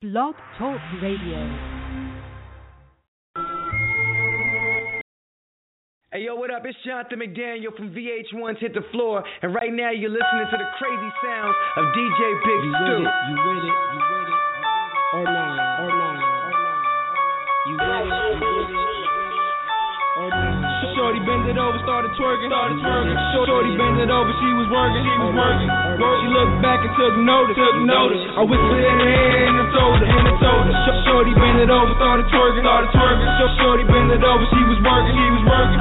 [0.00, 1.36] Blog Talk Radio.
[6.08, 6.64] Hey yo, what up?
[6.64, 10.68] It's Jonathan McDaniel from VH1's Hit the Floor, and right now you're listening to the
[10.80, 12.16] crazy sounds of DJ
[12.48, 12.96] Big You Stew.
[12.96, 14.40] with it, you with it, you with it.
[15.12, 15.52] Or not,
[15.84, 16.80] or not, or not.
[17.68, 18.88] You with it, you with it.
[20.16, 20.80] Or not.
[20.96, 23.16] Shorty bend it over, started twerking, started twerking.
[23.36, 25.68] Shorty bend it over, she was working, she was working.
[25.68, 28.22] She looked back and took notice, took notice.
[28.38, 30.74] I whispered in her ear and I told her, and I told her.
[30.86, 33.28] Sh- Shorty bend it over, started twerking, started twerking.
[33.36, 35.80] Sh- Shorty bend it over, she was working, she was working.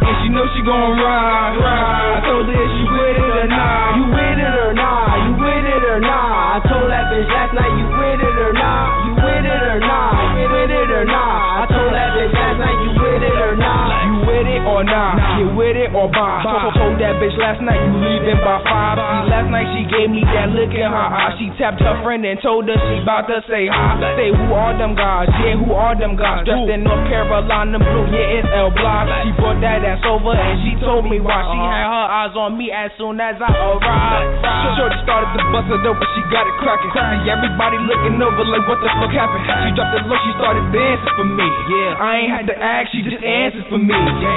[0.00, 2.16] And she know she gon' ride, ride.
[2.16, 3.90] I told her if she with it or not.
[4.00, 5.12] You with it or not?
[5.28, 6.56] You with it or not?
[6.56, 8.86] I told that bitch last night you with it or not?
[9.04, 10.14] You with it or not?
[10.40, 11.62] You with it or not?
[11.62, 13.90] I told that bitch last night you with it or not?
[14.08, 15.20] You with it or not?
[15.36, 16.40] Get with it or bye.
[16.40, 18.96] Told, told that bitch last night you leaving by five.
[18.96, 21.36] See, last night she gave me that look in her eye.
[21.36, 24.00] She tapped her friend and told her she about to say hi.
[24.16, 25.28] Say who are them guys?
[25.44, 26.48] Yeah, who are them guys?
[26.48, 29.04] Dressed in North Carolina blue, yeah, it's L Block.
[29.28, 31.44] She brought that ass over and she told me why.
[31.52, 34.40] She had her eyes on me as soon as I arrived.
[34.80, 36.88] Shorty started to bust it open, she got it cracking.
[36.96, 39.44] See, everybody looking over like what the fuck happened.
[39.44, 41.48] She dropped it low, she started dancing for me.
[41.68, 43.92] Yeah, I ain't had to ask, she just answered for me.
[43.92, 44.29] Yeah.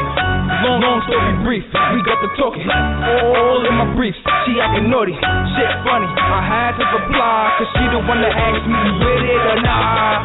[0.63, 2.63] Long, long story brief, we got to talking.
[2.66, 6.08] All in my briefs, she acting naughty, shit funny.
[6.08, 10.23] I had to reply, cause she the one that asked me with it or not.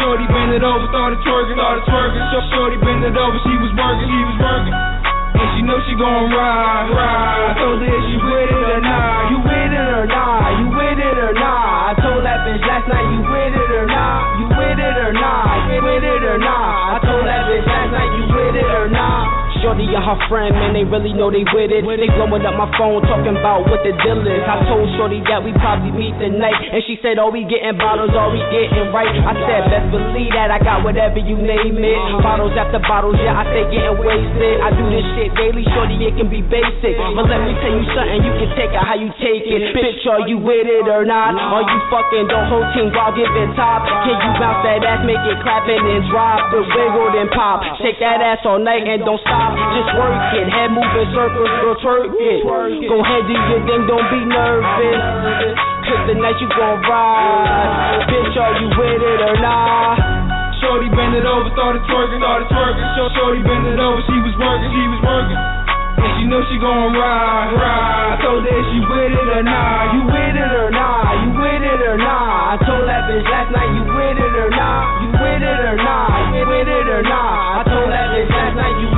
[0.00, 2.22] Shorty bend it over, started twerking, started twerking.
[2.34, 4.74] Sh- Shorty bend it over, she was working, she was working.
[4.74, 7.54] And she know she gon' ride, ride.
[7.54, 9.30] I told her if she with it or not.
[9.30, 10.48] You with it or not?
[10.60, 11.68] You with it or not?
[11.90, 14.20] I told that bitch last night you with it or not?
[14.40, 15.48] You with it or not?
[15.70, 16.96] You with it or not?
[16.96, 18.24] I told that bitch last night you
[19.60, 21.84] Shorty and her friend, man, they really know they with it.
[21.84, 24.44] They blowing up my phone, talking about what the deal is.
[24.48, 28.16] I told Shorty that we probably meet tonight, and she said, "Oh, we getting bottles,
[28.16, 32.00] all we getting right." I said, "Best believe that I got whatever you name it,
[32.24, 34.56] bottles after bottles, yeah, I stay getting wasted.
[34.64, 37.84] I do this shit daily, Shorty, it can be basic, but let me tell you
[37.92, 39.76] something, you can take it how you take it.
[39.76, 41.36] Bitch, are you with it or not?
[41.36, 43.84] Are you fucking the whole team while giving top?
[43.84, 47.60] Can you bounce that ass, make it clap and drop, the wiggle then pop?
[47.78, 49.49] Shake that ass all night and don't stop.
[49.74, 52.40] Just work it, head moving circles, girl, twerk it.
[52.88, 55.00] Go ahead, do your thing, don't be nervous.
[55.90, 58.06] Cause tonight you gon' ride.
[58.06, 59.98] Bitch, are you with it or not?
[60.60, 62.84] Shorty bend it over, started twerking, started twerking.
[62.94, 65.40] Sh- Shorty bend it over, she was working, she was working.
[66.00, 68.14] And she know she gon' ride, ride.
[68.14, 69.84] I told her she with it or not.
[69.96, 71.12] You with it or not?
[71.26, 72.54] You with it or not?
[72.54, 74.84] I told that bitch last night you with it or not?
[75.02, 76.08] You with it or not?
[76.36, 77.60] You with it or not?
[77.60, 78.88] I told that bitch last night you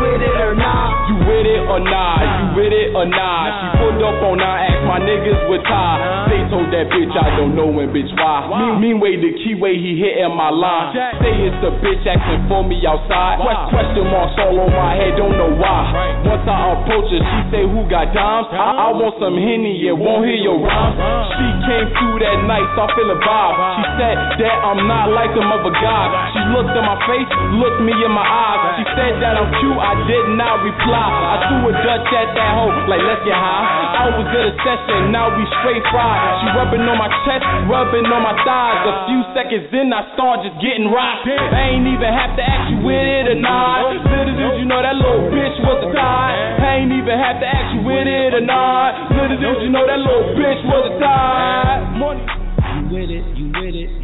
[1.42, 2.22] with it or not?
[2.22, 3.50] You with it or not?
[3.50, 6.28] She pulled up on her, asked my niggas with tie.
[6.28, 8.44] They told that bitch I don't know when, bitch, why?
[8.52, 10.92] Mean, mean way, the key way he hitting my line.
[11.24, 13.40] Say it's the bitch acting for me outside.
[13.40, 16.20] Que- Question marks all on my head, don't know why.
[16.28, 18.52] Once I approach her, she say who got dimes?
[18.52, 21.00] I, I want some henny, yeah, won't hear your rhymes.
[21.40, 23.56] She came through that night, so I feel a vibe.
[23.80, 26.10] She said that I'm not like them other guys.
[26.36, 28.60] She looked in my face, looked me in my eyes.
[28.76, 31.08] She said that I'm cute, I did not reply.
[31.08, 33.64] I threw a Dutch at that hoe, like let's get high.
[33.96, 34.81] I was at a session,
[35.12, 36.42] now we straight fried.
[36.42, 38.82] She rubbing on my chest, rubbing on my thighs.
[38.88, 41.28] A few seconds in, I start just getting rocked.
[41.28, 43.94] I ain't even have to ask you with it or not.
[44.02, 46.34] Little did you know that little bitch was a tie.
[46.58, 49.12] I ain't even have to ask you with it or not.
[49.14, 51.78] Little did you know that little bitch was a tie.
[51.96, 52.24] Money.
[52.24, 53.24] You with it?
[53.36, 54.01] You with it?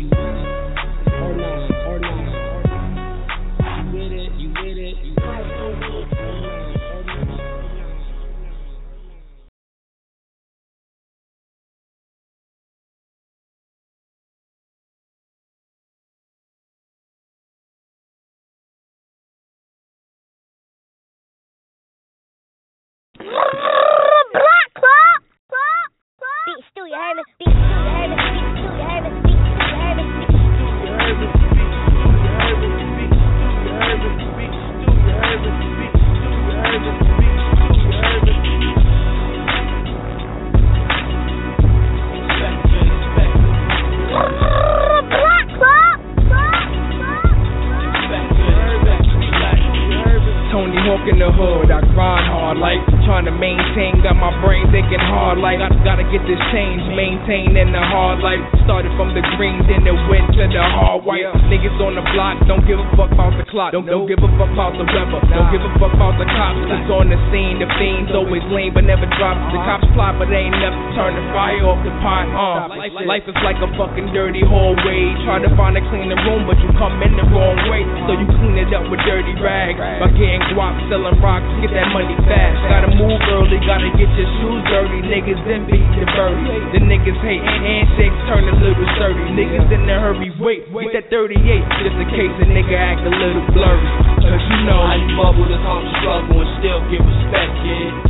[72.01, 72.27] Pot.
[72.31, 72.71] Uh,
[73.07, 75.01] life is like a fucking dirty hallway.
[75.27, 77.83] Try to find a cleaner room but you come in the wrong way.
[78.07, 79.79] So you clean it up with dirty rags.
[79.79, 82.59] By getting guap, selling rocks, get that money fast.
[82.71, 85.01] Gotta move early, gotta get your shoes dirty.
[85.05, 86.79] Niggas then beat the birdie.
[86.79, 89.25] The niggas hate handshakes turn a little sturdy.
[89.35, 91.37] Niggas in a hurry, wait, get that 38
[91.85, 93.89] just in case a nigga act a little blurry.
[94.25, 98.08] Cause you know how you bubble the come struggle and still get respect, kid.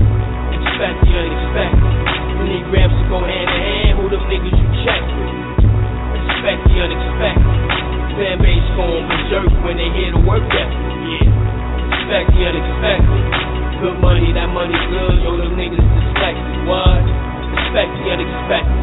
[0.69, 1.93] Expect the unexpected.
[2.39, 3.93] You need grams to go hand in hand.
[3.99, 5.33] Who the niggas you check with?
[6.29, 7.57] Expect the unexpected.
[8.15, 10.79] Fan base going berserk when they hear the work ethic.
[11.09, 11.97] Yeah.
[11.99, 13.23] Expect the unexpected.
[13.81, 15.17] Good money, that money good.
[15.25, 16.69] Yo, them niggas dyslexic.
[16.69, 17.03] What?
[17.57, 18.79] Expect the unexpected.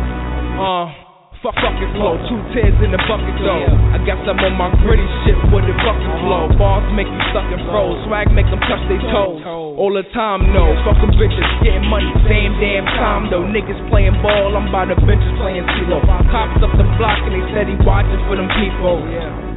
[0.58, 1.05] Uh.
[1.46, 3.70] Fuck fucking flow, two tears in the bucket though.
[3.94, 6.50] I got some on my gritty shit with the bucket flow.
[6.58, 9.46] Bars make you suck and froze, swag make them touch their toes.
[9.78, 10.74] All the time, no.
[10.90, 13.46] Fucking bitches getting money, same damn time though.
[13.46, 16.02] Niggas playing ball, I'm by the benches playing CeeLo.
[16.34, 19.06] Cops up the block and they steady watching for them people.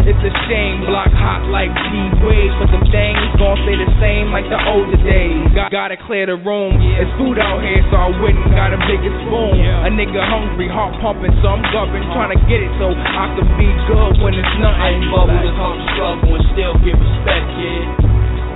[0.06, 1.90] It's a shame, block hot like G
[2.22, 5.50] Wade, but them things gon' stay the same like the older days.
[5.52, 6.78] Got, gotta clear the room.
[6.96, 9.58] It's food out here, so I went and got a bigger spoon.
[9.58, 13.48] A nigga hungry, heart pumping, so I'm governed, trying to get it so I can
[13.58, 15.02] be good when it's nothing.
[15.02, 17.86] I bubble the come struggle and still get respect, kid.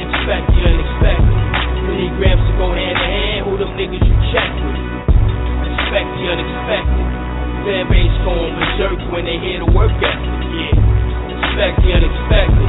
[0.08, 1.36] Expect the unexpected.
[1.82, 3.40] You need grams to go hand in hand.
[3.50, 4.78] Who them niggas you check with?
[5.68, 7.06] Expect the unexpected.
[7.66, 10.32] Fan base going berserk when they hear the work ethic.
[10.48, 11.01] Yeah.
[11.52, 12.68] Expect the unexpected.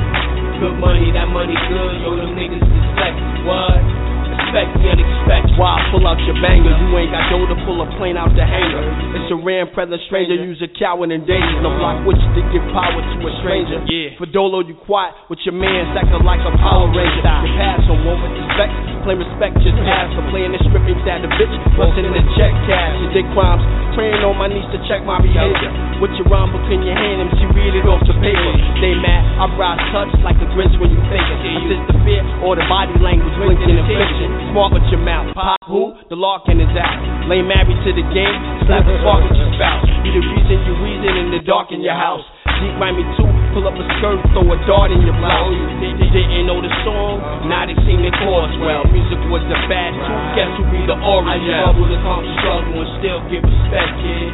[0.59, 2.03] Good money, that money good.
[2.03, 3.47] Yo, them niggas dyslexic.
[3.47, 3.79] What?
[3.79, 5.55] Expect the unexpected.
[5.55, 6.67] Why pull out your banger?
[6.67, 8.83] You ain't got dough to pull a plane out the hangar.
[9.15, 10.35] It's a rare present stranger.
[10.35, 11.63] Use a coward and danger.
[11.63, 13.79] No block with you to give power to a stranger.
[13.87, 14.19] Yeah.
[14.19, 17.23] For Dolo, you quiet with your man, acting like a Power Ranger.
[17.23, 18.75] Your pass on one with respect.
[19.07, 20.11] Play respect, just pass.
[20.11, 21.55] For playing this stripping that the bitch.
[21.79, 22.99] Busting in the check cash.
[22.99, 23.63] You did crimes.
[23.93, 25.69] Praying on my knees to check my behavior.
[26.01, 28.53] With your rhyme book in your hand, MC read it off the paper.
[28.81, 31.39] They mad, I rise touch like a grinch when you think it.
[31.45, 34.29] Assist the fear or the body language blinking in fiction.
[34.49, 35.29] Smart with your mouth.
[35.37, 35.93] Pop who?
[36.09, 36.97] The Larkin is out.
[37.29, 39.85] Lay married to the game, slap a spark at your spouse.
[40.01, 42.25] Be the reason you reason in the dark in your house.
[42.65, 45.53] Deep mind me too, pull up a skirt, throw a dart in your blouse.
[45.79, 48.83] They, they didn't know the song, now they sing the chorus well.
[48.89, 51.61] Music was the bad too, guess who be the I origin?
[51.69, 54.31] bubble the come struggle and still get respect, kid.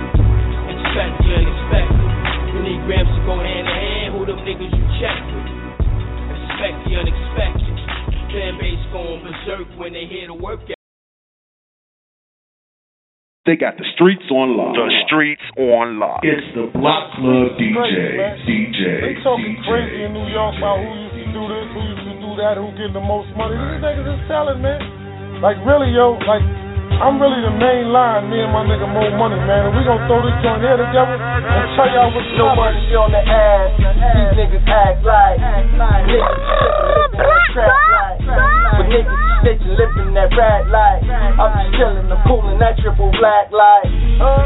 [0.71, 2.07] Expect the unexpected.
[2.55, 4.09] You need grams to go hand in hand.
[4.15, 5.51] Who them niggas you check with?
[6.33, 7.75] Expect the unexpected.
[8.31, 10.78] Fan base going berserk when they hear the work.
[13.49, 14.77] They got the streets on lock.
[14.77, 16.21] The streets on lock.
[16.21, 18.45] It's the Block Club DJ.
[18.45, 18.77] DJ.
[19.01, 19.65] They talking DJ.
[19.65, 22.61] crazy in New York about who used to do this, who used to do that,
[22.61, 23.57] who getting the most money.
[23.57, 24.77] These niggas is selling, man.
[25.41, 26.45] Like really, yo, like
[27.01, 28.29] I'm really the main line.
[28.29, 31.17] Me and my nigga Mo Money, man, and we gonna throw this joint here together
[31.17, 32.59] and tell y'all what's No up.
[32.69, 33.73] money on the ass.
[33.81, 38.21] These niggas act like niggas living that trap life.
[38.77, 41.03] But niggas snitching, living that rat life.
[41.07, 43.87] I'm just chillin', I'm coolin' that triple black light.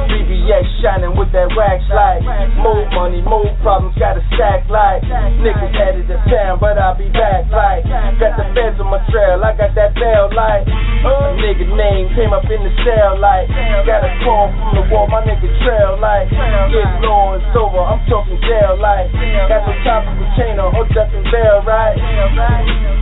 [0.10, 2.22] BBS shining with that wax light.
[2.62, 5.01] More money, more problems, got a stack light.
[5.42, 7.84] Niggas headed to town, but I'll be back like.
[8.22, 10.66] Got the feds on my trail, I got that bell light.
[11.04, 13.50] A nigga name came up in the cell like.
[13.84, 16.30] Got a call from the wall, my nigga trail like.
[16.30, 19.10] Get low, it's over, I'm talking jail like.
[19.50, 21.98] Got the top of the chain on, hooked up in bell, right?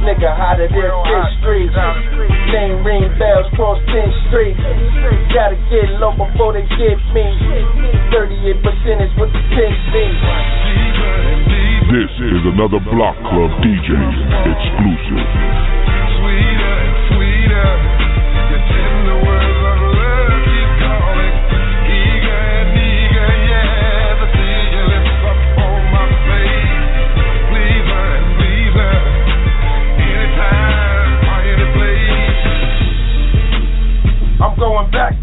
[0.07, 1.69] Nigga hotter than this street.
[1.81, 4.57] Name ring bells cross 10th Street.
[5.33, 7.25] Gotta get low before they get me.
[8.13, 10.17] 38 percentage with the 10 feet.
[11.89, 15.25] This is another Block Club DJ exclusive.
[16.21, 17.69] Sweeter and sweeter.
[18.51, 19.30] Your tender words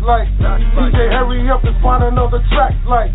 [0.08, 0.28] like
[0.72, 3.12] DJ, hurry up and find another track like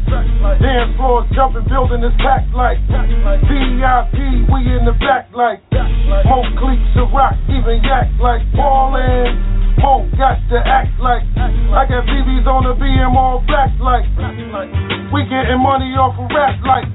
[0.61, 5.57] Dance floors jumping, building this pack like VIP, we in the back like
[6.29, 9.33] Mo cleats to rock, even yak like ballin'.
[9.81, 11.25] Mo got to act like.
[11.33, 14.05] I got BBs on the BM all black like.
[15.09, 16.85] We getting money off of rap like.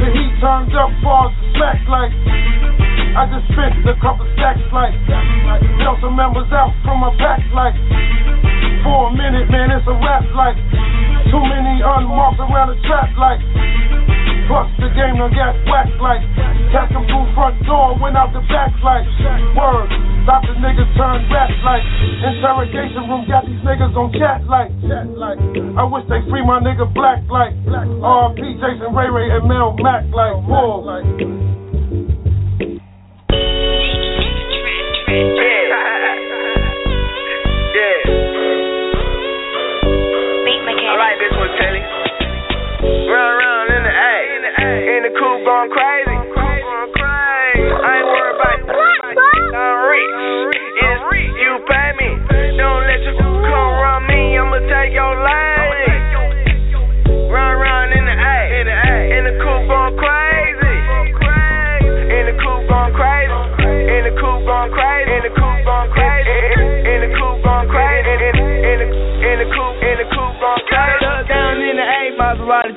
[0.00, 2.12] The heat turned up, bars smack like.
[3.16, 4.96] I just spent a couple stacks like.
[5.84, 7.76] Tell some members out from my pack like.
[8.86, 10.54] For a minute, man, it's a rap like.
[11.26, 13.42] Too many unmarked around the trap like.
[14.46, 16.22] Plus the game done got whacked like.
[16.70, 19.02] Catch them through front door, went out the back like.
[19.58, 19.90] Word,
[20.22, 21.82] stop the niggas turn rap like.
[22.30, 24.70] Interrogation room got these niggas on chat like.
[24.70, 27.58] I wish they free my nigga black like.
[27.66, 30.38] RP Jason Ray Ray and Mel Mac like.
[30.46, 31.02] Bull like.
[35.74, 35.75] I
[40.96, 41.82] like this one, Telly.
[43.08, 44.16] Run around in the A,
[44.96, 46.16] in the coupe going crazy.
[46.16, 48.58] I ain't worried about
[49.56, 50.52] I'm rich.
[50.76, 51.02] It's
[51.40, 51.95] you pay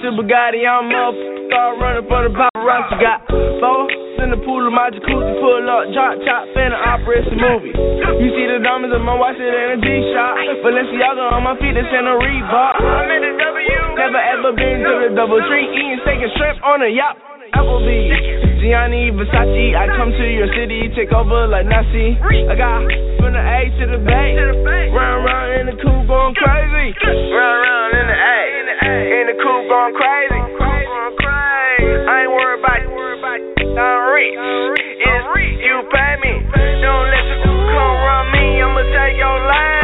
[0.09, 0.65] To Bugatti.
[0.65, 1.13] I'm up.
[1.53, 2.97] Start running for the paparazzi.
[2.97, 3.85] Got four
[4.25, 5.33] in the pool of my jacuzzi.
[5.37, 7.69] Pull up, drop top, finna operate some movie.
[8.17, 10.65] You see the diamonds in my watch, it in a G-Shock.
[10.65, 12.73] Balenciaga on my feet, it's in a Reebok.
[12.81, 13.81] I'm in the W.
[14.01, 15.69] Never ever been to the double tree.
[15.77, 17.13] Eating steak and shrimp on a yacht.
[17.53, 18.48] Applebee's.
[18.69, 22.21] Gianni Versace, I come to your city, take over like Nazi.
[22.21, 22.85] I got
[23.17, 24.37] from the A to the Bay,
[24.93, 26.93] round round in the coupe going crazy.
[27.01, 28.37] Round round in the A,
[28.93, 30.41] in the coupe going crazy.
[30.53, 32.77] I ain't worried about
[33.73, 34.37] I'm rich.
[34.37, 36.33] It's you pay me.
[36.53, 38.61] Don't let you come run me.
[38.61, 39.78] I'ma take your lane.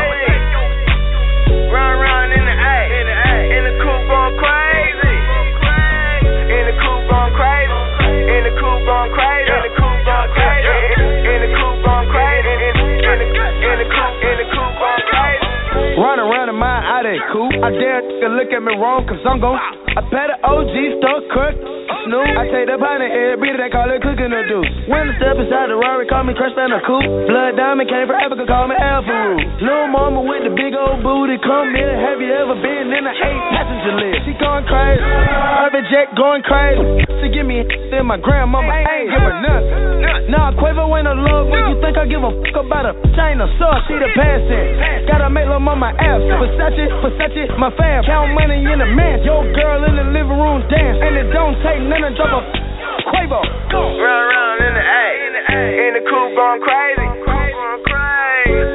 [17.65, 21.25] I dare to look at me wrong, cause I'm gon' I bet the OG stuck
[21.33, 21.57] crook.
[22.05, 22.29] Snoop.
[22.37, 24.69] I take the pint every beat, they call it cooking the deuce.
[24.85, 27.09] When I step inside the Rari, call me Crush Band a coupe.
[27.25, 29.65] Blood Diamond came from Africa, call me Alpha.
[29.65, 31.93] Lil' mama with the big old booty, come in.
[32.05, 34.29] Have you ever been in an eight passenger list?
[34.29, 35.01] She going crazy.
[35.01, 36.85] Urban Jet going crazy.
[37.25, 40.04] She give me in my grandmama, ain't give her nothing.
[40.25, 43.37] Nah, Quavo ain't a love when you think I give a fuck about a chain
[43.37, 45.05] of sauce, she the passing.
[45.05, 46.25] Gotta make love lil' mama ask.
[46.41, 48.01] Versace, Versace, my fam.
[48.09, 49.21] Count money in the man.
[49.21, 50.97] Yo, girl in the living room dance.
[50.97, 52.41] And it don't take none to drop a
[53.05, 53.37] Quavo.
[53.37, 55.05] Run around in the A,
[55.87, 57.05] in the coupe going crazy.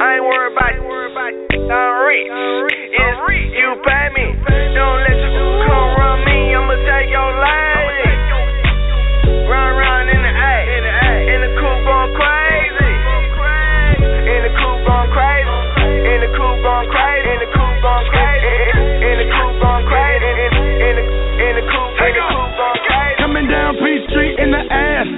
[0.01, 0.71] I ain't worried about
[1.71, 2.80] I'm rich.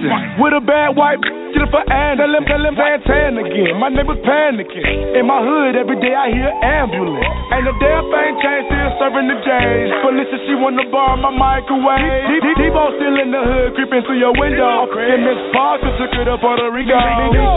[0.04, 2.18] The with a bad white get it for Ann.
[2.18, 3.78] Tell him, tell him Van Tan again.
[3.78, 4.84] My neighbor's panicking.
[5.16, 7.24] In my hood, every day I hear ambulance.
[7.54, 9.90] Ain't a damn thing changed, still serving the J's.
[10.02, 12.42] Felicia, she wanna borrow my microwave.
[12.58, 14.90] Debo still in the hood, creeping through your window.
[14.90, 16.98] And Miss Parker took it up Puerto Rico.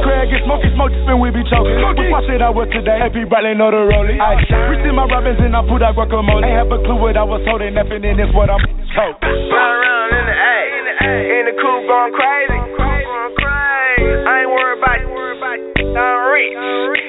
[0.04, 1.80] Craig and Smokey Smoke, spin we be choking.
[1.96, 3.00] We watch it out with today.
[3.26, 4.20] Bradley know the rollie.
[4.20, 4.36] Oh, I
[4.70, 6.44] reached in my robins and I put out guacamole.
[6.44, 7.74] Ain't have a clue what I was holding.
[7.74, 8.60] Nothing in this what I'm.
[8.96, 10.36] Run around in the
[11.86, 11.94] A,
[12.42, 14.26] in the coupe going crazy.
[14.26, 14.98] I ain't worried about
[15.96, 17.05] I'm rich.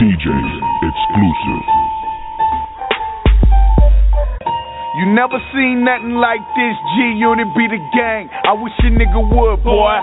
[0.00, 1.64] DJ exclusive.
[4.96, 6.74] You never seen nothing like this.
[6.96, 8.32] G Unit be the gang.
[8.48, 10.00] I wish a nigga would, boy.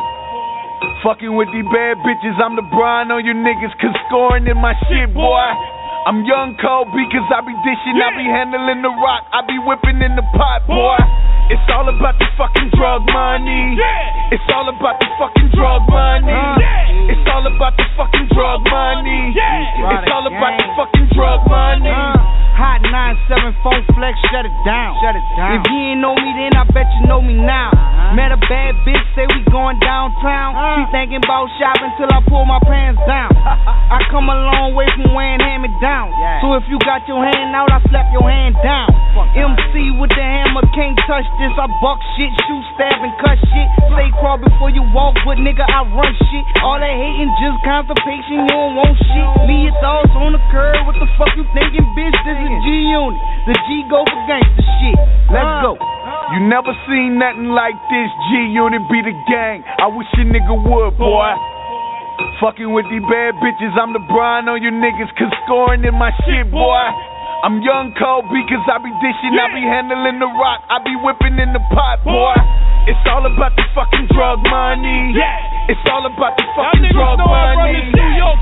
[1.01, 4.77] Fucking with these bad bitches, I'm the brine on you niggas, cause scoring in my
[4.85, 5.49] shit, boy.
[6.05, 9.97] I'm young cold because I be dishing, I be handling the rock, I be whipping
[10.05, 11.01] in the pot, boy.
[11.49, 13.73] It's all about the fucking drug money.
[14.29, 16.37] It's all about the fucking drug money.
[16.37, 16.86] It's
[17.31, 19.33] all about the fucking drug money.
[19.33, 19.96] It's
[24.31, 24.95] shut it down.
[25.03, 25.59] Shut it down.
[25.59, 27.73] If you ain't know me then, I bet you know me now.
[27.73, 28.15] Uh-huh.
[28.15, 30.55] Met a bad bitch, say we going downtown.
[30.55, 30.75] Uh-huh.
[30.77, 33.33] She thinking about shopping till I pull my pants down.
[33.97, 36.11] I come a long way from wearing hand me down.
[36.43, 38.91] So if you got your hand out, I slap your hand down.
[39.37, 41.53] MC with the hammer can't touch this.
[41.57, 43.67] I buck shit, shoot, stab, and cut shit.
[43.93, 46.45] Say crawl before you walk, but nigga, I run shit.
[46.61, 49.29] All that hating, just constipation, you don't want shit.
[49.45, 50.85] Me, it's all on the curb.
[50.85, 52.17] What the fuck you thinking, bitch?
[52.25, 53.21] This is G Unit.
[53.45, 53.96] The G go
[54.27, 54.97] gangster shit.
[55.31, 55.77] Let's go.
[56.35, 58.09] You never seen nothing like this.
[58.27, 59.63] G Unit be the gang.
[59.79, 61.31] I wish a nigga would, boy.
[62.41, 66.11] Fucking with these bad bitches, I'm the brine on you niggas, cause scoring in my
[66.25, 66.85] shit, boy.
[67.45, 71.37] I'm young cold because I be dishing, I be handling the rock, I be whipping
[71.37, 72.33] in the pot, boy.
[72.89, 75.13] It's all about the fucking drug money.
[75.13, 75.69] Yeah.
[75.69, 77.93] It's all about the fucking drug money.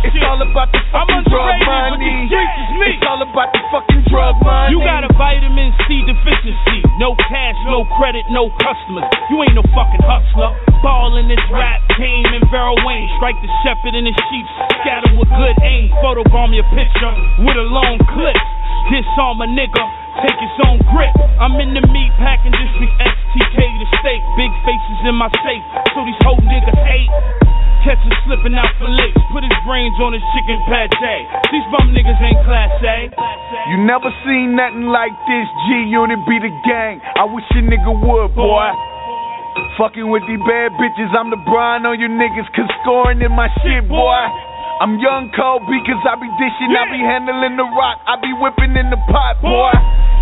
[0.06, 2.30] It's all about the fucking drug money.
[2.30, 4.72] It's all about the fucking drug money.
[4.72, 6.86] You got a vitamin C deficiency.
[7.02, 9.10] No cash, no credit, no customers.
[9.34, 10.54] You ain't no fucking hustler.
[10.86, 13.10] Ball in this rap game and Vera Wayne.
[13.18, 14.46] Strike the shepherd and the sheep.
[14.86, 15.90] Scatter with good aim.
[16.06, 18.38] Photobomb your picture with a long clip.
[18.86, 19.84] Disarm a nigga.
[20.22, 21.12] Take his own grip.
[21.42, 24.24] I'm in the meat packing district STK the state.
[24.38, 25.66] Big faces in my safe.
[25.92, 27.12] So these whole niggas hate.
[27.84, 29.22] Catch him slipping out for licks.
[29.30, 30.90] Put his brains on his chicken pate.
[31.54, 33.10] These bum niggas ain't class A.
[33.70, 35.48] You never seen nothing like this.
[35.70, 37.02] G Unit be the gang.
[37.18, 38.70] I wish a nigga would, boy.
[39.78, 43.52] Fucking with these bad bitches, I'm the brine on you niggas, cause scoring in my
[43.60, 44.24] shit, boy.
[44.76, 48.76] I'm young cold because I be dishing, I be handling the rock, I be whipping
[48.76, 49.72] in the pot, boy.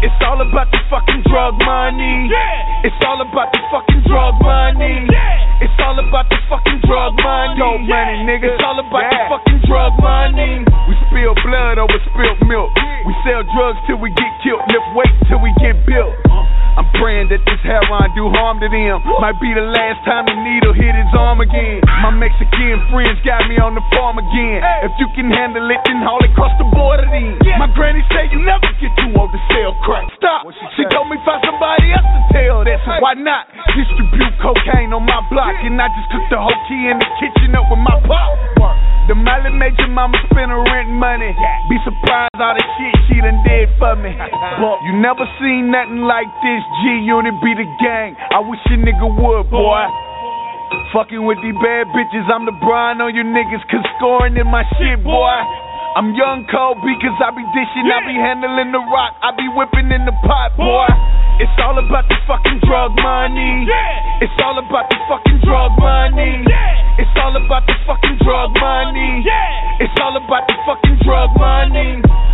[0.06, 2.30] It's all about the fucking drug money.
[2.86, 5.10] It's all about the fucking drug money.
[5.58, 7.58] It's all about the fucking drug money.
[7.58, 8.54] Dope money, nigga.
[8.54, 10.62] It's all about the fucking drug money.
[10.86, 12.70] We spill blood over spilt milk.
[13.10, 14.62] We sell drugs till we get killed.
[14.70, 16.14] Lift weight till we get built.
[16.30, 16.43] Uh-uh.
[16.74, 19.02] I'm praying that this heroin do harm to them.
[19.22, 21.86] Might be the last time the needle hit his arm again.
[22.02, 24.66] My Mexican friends got me on the farm again.
[24.82, 27.38] If you can handle it, then haul it across the border then.
[27.62, 30.10] My granny said you never get too old to sell crack.
[30.18, 30.50] Stop.
[30.74, 32.82] She told me find somebody else to tell that.
[32.82, 33.46] So why not
[33.78, 35.54] distribute cocaine on my block?
[35.62, 38.93] And I just cook the whole key in the kitchen up with my pop.
[39.08, 41.36] The Molly made your mama spend her rent money.
[41.68, 44.16] Be surprised all the shit she done did for me.
[44.64, 46.62] But you never seen nothing like this.
[46.80, 48.16] G Unit be the gang.
[48.32, 49.84] I wish a nigga would, boy.
[50.96, 54.64] Fucking with these bad bitches, I'm the Brian on you niggas, cause scoring in my
[54.78, 55.36] shit, boy.
[55.94, 59.94] I'm young cold because I be dishing, I be handling the rock, I be whipping
[59.94, 60.90] in the pot, boy.
[61.38, 63.70] It's all about the fucking drug money.
[64.18, 66.42] It's all about the fucking drug money.
[66.98, 69.22] It's all about the fucking drug money.
[69.86, 72.02] It's all about the fucking drug money.
[72.02, 72.33] Money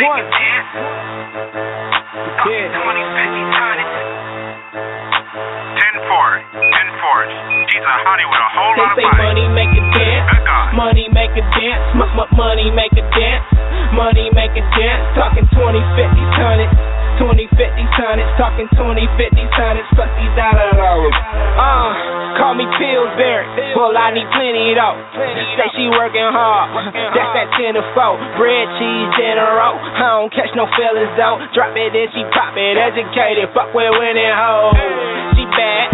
[0.00, 0.68] M- Money make it dance.
[2.40, 2.72] Yeah.
[2.72, 3.52] 20, 50,
[3.84, 3.88] it.
[5.76, 7.28] 10 Ford, 10 Ford.
[7.68, 10.28] She's a honey with a whole They lot of say money make a dance,
[10.72, 13.44] money make a dance, m- money make a dance,
[13.92, 15.04] money make a dance.
[15.20, 16.70] Talking 20, 50, turn it.
[17.20, 21.12] 20, 50, tonnage, talking 20, 50, tonnage, plus these dollar lows.
[21.60, 23.44] Uh, call me Pillsbury,
[23.76, 24.96] well I need plenty though.
[25.60, 26.72] Say she working hard,
[27.12, 28.40] that's that 10 to 4.
[28.40, 29.76] Bread, cheese, dinner, roll.
[29.76, 31.36] I don't catch no feelings though.
[31.52, 35.39] Drop it in, she pop it, educated, fuck with winning hoes.
[35.50, 35.88] Bad,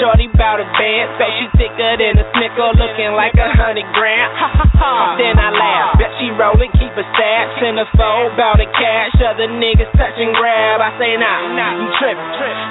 [0.00, 4.30] shorty bout a band, so she thicker than a snicker, looking like a hundred grand.
[5.18, 9.14] Then I laugh, bet she rollin', keep a stash, send a phone, bout a cash,
[9.22, 10.82] other niggas touch and grab.
[10.82, 12.30] I say nah, you trippin'.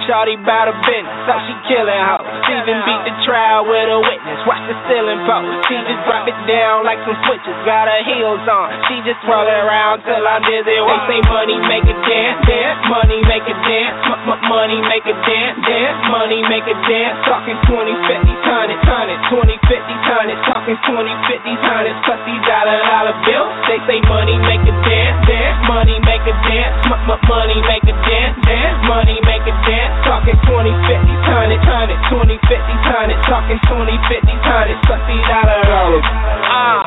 [0.10, 2.28] Shorty bout a business, so she killin' hoes.
[2.52, 5.46] Even beat the trial with a witness, watch the ceiling pole.
[5.72, 8.68] She just drop it down like some switches, got her heels on.
[8.92, 10.68] She just twirl around till I'm dizzy.
[10.68, 15.16] They say money make a dance, dance, money make a dance, m- money make a
[15.16, 17.20] dance, dance, money make a dance.
[17.28, 21.62] Talking 20, 50, ton it, ton it, 20, 50, ton it, talking talking 20, 50s,
[21.66, 23.50] hundreds, plus these dollar dollar bills.
[23.66, 27.84] They say money make a dance, dance, money make a dance, m- m- money make
[27.90, 29.92] a dance, dance, money make a dance.
[30.06, 35.60] Talking 20, 50s, hundreds, hundreds, 20, 50s, hundreds, talking 20, 50s, hundreds, plus these dollar
[35.66, 36.06] dollars.
[36.46, 36.82] Ah,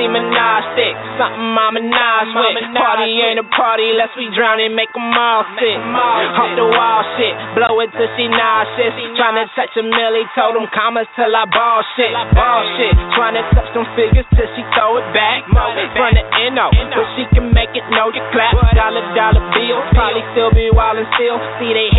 [0.00, 2.72] she Minaj thick, something I'm Minaj with.
[2.72, 5.76] Party ain't a party unless we drown and make 'em all sick.
[5.76, 8.96] Off the wall shit, blow it till she nauseous.
[9.20, 12.12] Tryna touch a milli, told them commas till I ball shit.
[12.32, 15.44] Ball shit, tryna touch them figures till she throw it back.
[15.52, 18.56] Front the N-O, but she can make it know you clap.
[18.72, 21.36] Dollar, dollar bills, probably still be wildin' still.
[21.60, 21.92] See, they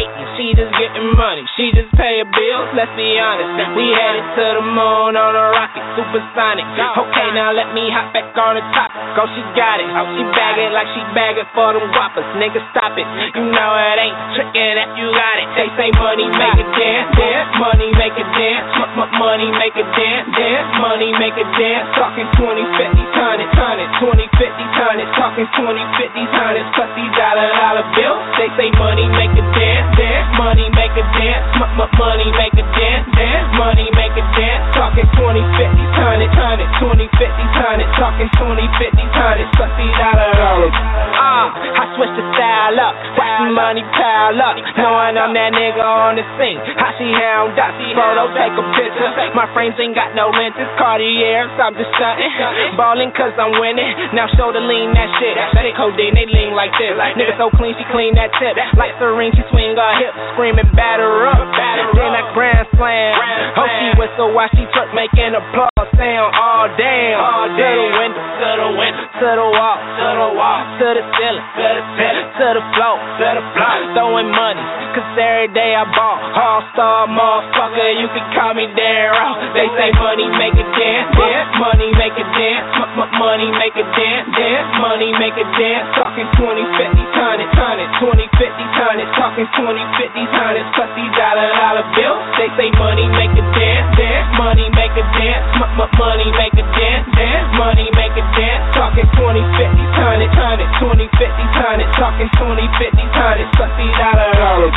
[0.51, 1.47] she just getting money.
[1.55, 3.71] She just pay her bills, let's be honest.
[3.71, 6.67] We headed to the moon on a rocket, supersonic.
[6.75, 8.91] Okay, now let me hop back on the top.
[9.15, 9.87] Go, she got it.
[9.87, 12.27] She bag it like she bag it for them whoppers.
[12.35, 13.07] Nigga, stop it.
[13.31, 15.47] You know it ain't trickin' if you got it.
[15.55, 17.47] They say money make it dance, dance.
[17.55, 18.67] Money make it dance.
[18.75, 20.67] M- money make it dance, dance.
[20.83, 21.87] Money make it dance.
[21.95, 25.15] Talking 20, 50, 100, 100, 20, 50, 100.
[25.15, 26.75] Talking 20, 50, 100.
[26.75, 28.19] Plus these dollar dollar bills.
[28.35, 30.27] They say money make it dance, dance.
[30.41, 31.45] Money make it dance.
[31.53, 33.47] M- m- money make it dance, dance.
[33.61, 34.63] Money make it dance.
[34.73, 37.85] Talking 20, 50, 100, 100, 20, 50, 100.
[38.01, 39.53] Talking 20, 50, 100.
[39.53, 40.73] Plus these dollar dollars.
[41.13, 42.93] Ah, I switch the style up.
[43.21, 44.55] Watch the money pile up.
[44.81, 46.57] Knowing I'm that nigga on the scene.
[46.81, 47.77] How she hound up.
[47.93, 49.09] Photo, take a picture.
[49.37, 50.65] My frames ain't got no lenses.
[50.81, 52.33] Cartier, I'm just stunting.
[52.79, 53.93] Ballin' cause I'm winning.
[54.17, 55.37] Now show the lean that shit.
[55.37, 56.97] That codeine, they lean like this.
[56.97, 58.57] Nigga so clean, she clean that tip.
[58.79, 60.17] Like Serene, she swing her hips.
[60.33, 61.37] Screaming, batter up.
[61.95, 63.13] Then I grand slam.
[63.57, 67.19] Oh, she whistle while she twerk, making applause sound all damn.
[67.51, 71.45] To the window, to the window, to the wall, to the wall, to the ceiling,
[71.59, 73.75] to the ceiling, to the floor, to the floor.
[73.91, 74.63] Throwing money,
[74.95, 76.15] cause every day I ball.
[76.31, 79.35] All star motherfucker, you can call me Darryl.
[79.51, 81.49] They say money make it dance, dance.
[81.59, 82.65] Money make it dance,
[82.97, 84.67] m- money make it dance, dance.
[84.79, 85.85] Money make it dance.
[85.99, 89.19] Talking 20, 50, 100, 100, 20, 50, 100.
[89.19, 90.75] Talking 20, 50, 100.
[90.75, 92.23] Plus these dollar dollar bills.
[92.35, 94.27] They say money make it dance, dance.
[94.35, 97.47] Money make it dance, m- m- money make it dance, dance.
[97.55, 98.63] Money make it dance.
[98.75, 101.87] Talking 20, 50, 100, 100, 20, 50, 100.
[101.95, 103.55] Talking 20, 50, 100.
[103.55, 104.75] Plus these dollar dollars.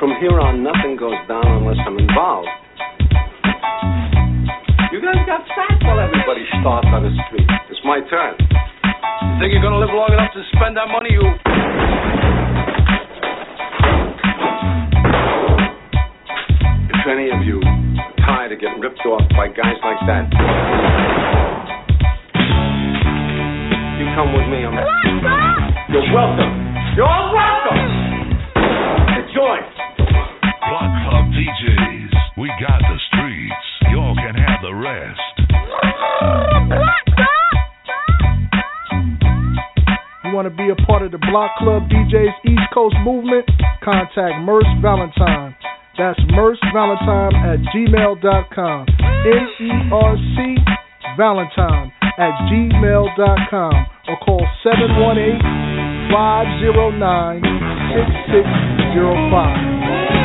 [0.00, 2.48] From here on, nothing goes down unless I'm involved.
[4.92, 7.48] You guys got fat while everybody starts on the street.
[7.70, 8.36] It's my turn.
[9.24, 11.24] You think you're gonna live long enough to spend that money, you?
[16.92, 20.24] If any of you are tired of getting ripped off by guys like that,
[23.98, 24.64] you come with me.
[24.64, 24.74] I'm.
[25.92, 26.52] You're welcome.
[26.96, 27.80] You're all welcome.
[29.18, 29.58] Enjoy.
[30.70, 33.66] Block Club DJs, we got the streets.
[33.92, 35.20] Y'all can have the rest.
[40.34, 43.46] Want to be a part of the Block Club DJs East Coast movement?
[43.86, 45.54] Contact Merce Valentine.
[45.96, 48.86] That's Merce Valentine at gmail.com.
[48.90, 50.58] M E R C
[51.16, 53.74] Valentine at gmail.com
[54.10, 55.38] or call 718
[56.10, 57.38] 509
[58.34, 60.23] 6605.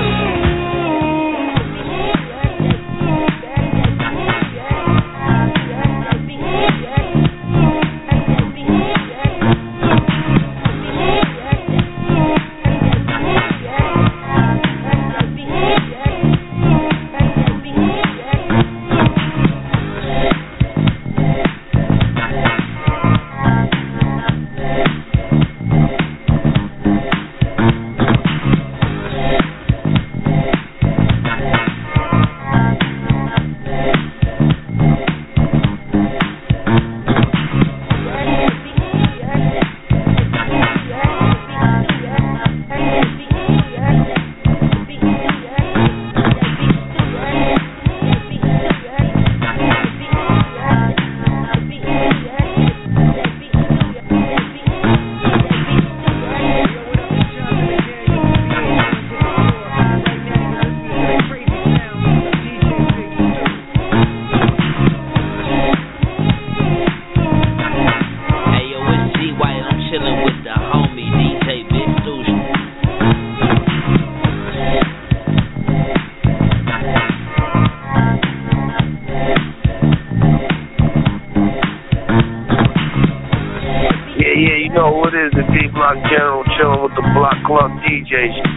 [88.09, 88.48] DJs.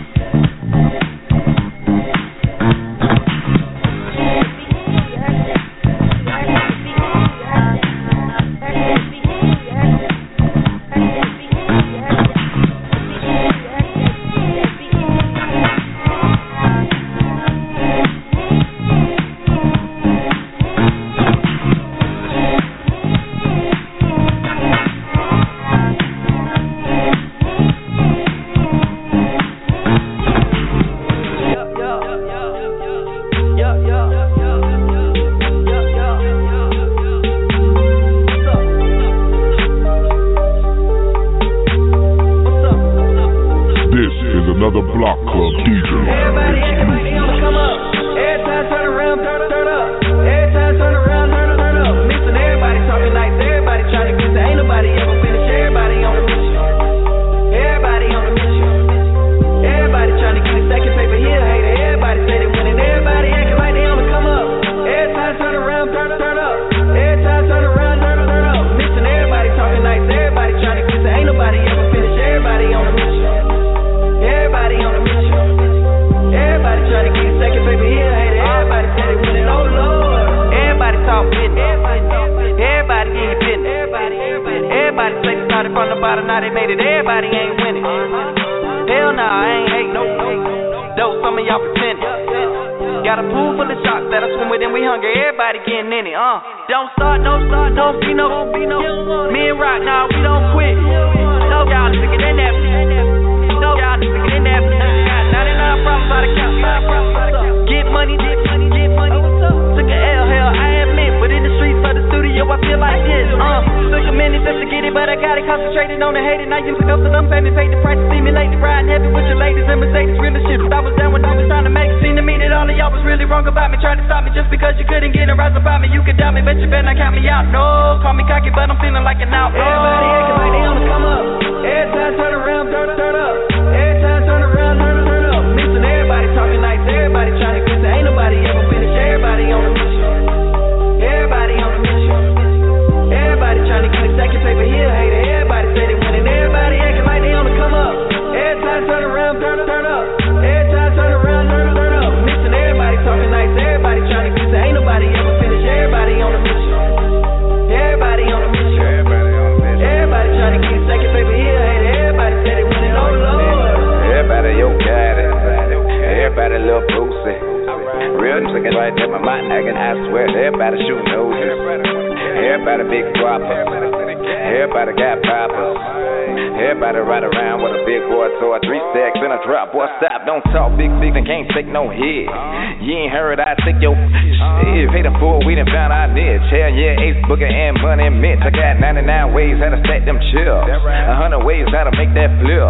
[189.84, 190.68] Stack them chips.
[190.70, 192.62] A hundred ways how to make that flip.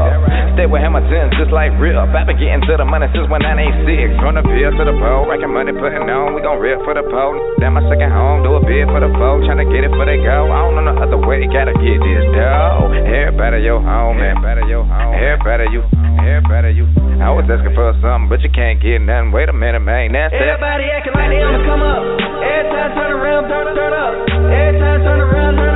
[0.56, 1.96] Stay with Hamilton just like Rip.
[1.96, 4.12] i been getting to the money since when I ain't six.
[4.20, 6.36] From the field to the pole, racking money, putting on.
[6.36, 7.36] We gon' rip for the pole.
[7.58, 9.40] Damn, my second home, do a bid for the foe.
[9.44, 10.52] Tryna get it for they go.
[10.52, 12.92] I don't know no other way, gotta get this dough.
[12.92, 14.36] Everybody your home, man.
[14.38, 15.12] Everybody your home.
[15.16, 15.82] Everybody you.
[16.20, 16.86] Everybody you.
[17.22, 19.32] I was asking for something, but you can't get nothing.
[19.32, 20.12] Wait a minute, man.
[20.12, 20.58] That's that.
[20.58, 22.02] Everybody acting like they on the come up.
[22.42, 24.12] Every time turn around, turn, turn up.
[24.50, 25.71] Every time turn around, turn up.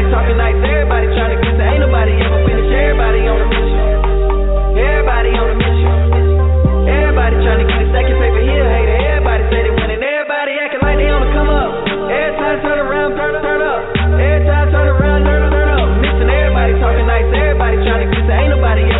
[0.00, 0.56] Everybody talking nice.
[0.64, 2.72] Everybody trying to get to ain't nobody ever finish.
[2.72, 3.84] Everybody on the mission.
[4.80, 5.92] Everybody on the mission.
[6.88, 8.96] Everybody trying to get a second paper here, hater.
[8.96, 10.00] Everybody say they winning.
[10.00, 11.70] Everybody acting like they on the come up.
[12.08, 13.80] Every time turn around, turn, turn up.
[14.16, 15.88] Every time turn around, turn, turn up.
[16.00, 17.28] Missing everybody talking nice.
[17.36, 18.99] Everybody trying to get to ain't nobody ever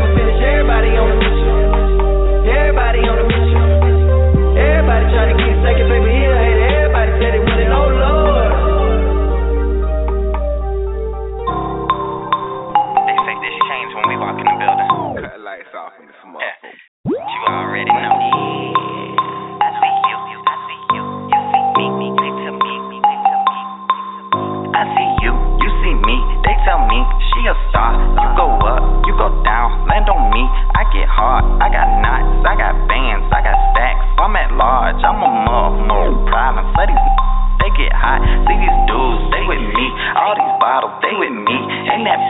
[31.60, 34.04] I got knots, I got bands, I got stacks.
[34.20, 36.64] I'm at large, I'm a mother, problem.
[36.76, 37.04] So these
[37.60, 38.24] they get hot.
[38.48, 39.86] See these dudes, they with me.
[40.16, 41.56] All these bottles, they with me.
[41.92, 42.20] And that,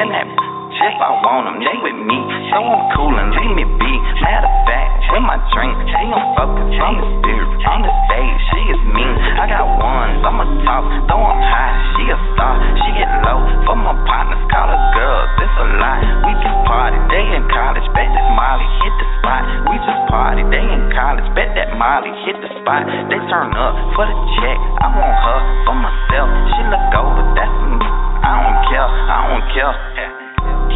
[0.00, 0.59] and that.
[0.80, 2.18] If I want them, they with me.
[2.48, 3.92] So I'm cool and leave me be.
[4.24, 7.48] Matter of fact, with my drink, she don't focus on the spirit.
[7.68, 9.14] On the stage, she is mean.
[9.36, 11.76] I got ones, I'ma I'm high.
[12.00, 13.44] She a star, she get low.
[13.68, 16.00] For my partners, call her girls, it's a lot.
[16.24, 19.42] We just party, they in college, bet that Molly hit the spot.
[19.68, 22.88] We just party, they in college, bet that Molly hit the spot.
[23.12, 25.38] They turn up for the check, I want her
[25.68, 26.28] for myself.
[26.56, 27.84] She look over, that's me.
[28.24, 30.19] I don't care, I don't care.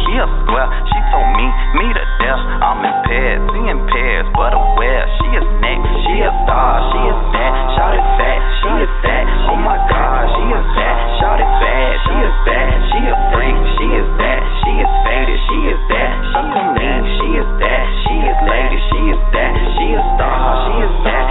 [0.03, 1.47] She a square, she told me,
[1.79, 2.43] me to death.
[2.59, 5.05] I'm impaired, seeing pairs, but aware.
[5.21, 7.53] She is next, she a star, she is that.
[7.79, 9.25] Shout it fat, she is that.
[9.51, 10.97] Oh my god, she is that.
[11.19, 12.69] Shout it bad, she is that.
[12.91, 14.41] She a freak, she is that.
[14.63, 16.11] She is faded, she is that.
[16.25, 17.85] She can lean, she is that.
[18.05, 19.53] She is lady, she is that.
[19.75, 21.24] She a star, she is that.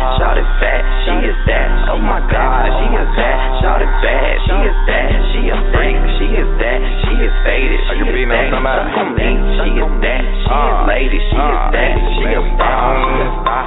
[1.95, 3.39] Oh my God, she is that.
[3.63, 4.35] Shout it bad.
[4.51, 5.11] She is that.
[5.31, 5.95] She a freak.
[6.19, 6.81] She is that.
[7.07, 7.81] She is faded.
[7.87, 8.51] She is that.
[8.51, 9.31] Suck on me.
[9.63, 10.23] She is that.
[10.27, 11.21] She is lady.
[11.23, 11.95] She is that.
[12.19, 12.99] She a star.
[12.99, 13.65] She a star.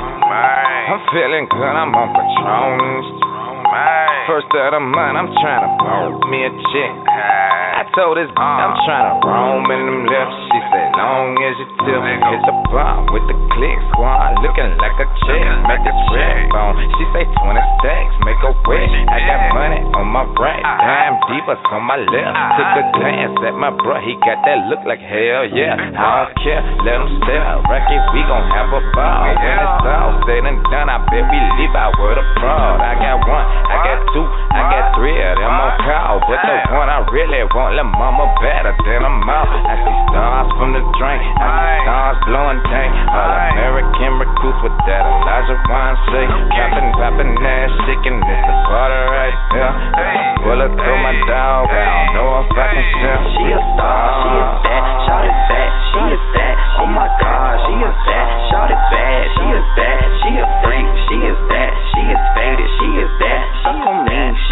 [0.87, 4.06] I'm feeling good, I'm on Patron.
[4.27, 6.93] First of the month, I'm trying to blow me a chick.
[7.07, 10.35] I told this I'm trying to roam in them lips.
[10.51, 14.97] She said, long as you tip, hit the bar with the click squad, looking like
[14.99, 15.45] a chick.
[15.69, 16.75] Make a red bone.
[16.75, 18.93] She say 20 stacks, make a wish.
[19.07, 22.35] I got money on my right, damn deepers on my left.
[22.57, 25.77] Took a glance at my bro, he got that look like hell yeah.
[25.77, 27.61] I don't care, let him stare.
[27.69, 29.31] Rocky, we gon' have a ball.
[29.37, 32.81] When it's all said and done, I bet we leave out with a fraud.
[32.81, 36.21] I got one, I got two, I got three of them on call.
[36.25, 39.49] But the one I really want, let mama better than I'm out.
[39.49, 42.91] I see stars from the drink, I see stars blowing dank.
[43.11, 46.31] All American recruits with that Elijah wine shake.
[46.57, 49.73] Poppin', poppin' ass, shaking, it's the party right here.
[50.45, 53.21] Bullet through my dog, I don't know if I can tell.
[53.35, 54.63] She a star, she is ah.
[54.63, 58.81] that, shout it back, she is that, oh my god, she is that, shout it
[58.93, 63.11] bad, she is that, she a freak, she is that, she is faded, she is
[63.19, 64.06] that, suck on me,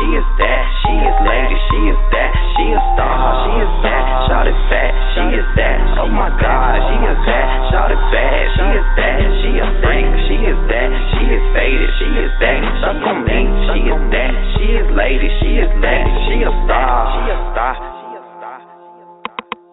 [0.06, 4.06] she is that, she is lady, she is that, she a star, she is that,
[4.30, 8.46] shout it fat, she is that, oh my god, she is that, shout it bad,
[8.54, 12.62] she is that, she a freak, she is that, she is faded, she is that,
[12.86, 17.10] suck on me, she is that, she is lady, she is lady, she a star,
[17.10, 17.73] she a star.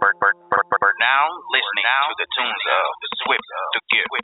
[0.01, 2.89] We're now listening to the tunes of
[3.21, 3.45] Swift
[3.77, 4.17] the Gift.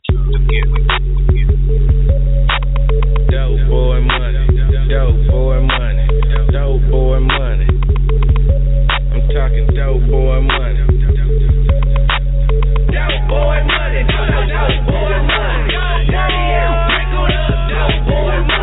[3.29, 4.57] Dope boy money,
[4.89, 5.88] dope boy money,
[6.59, 7.67] dope boy money.
[9.15, 10.83] I'm talking dope boy money.
[12.91, 15.71] Dope boy money, dope boy money.
[16.11, 18.58] Dirty ass wrinkled up, dope boy money.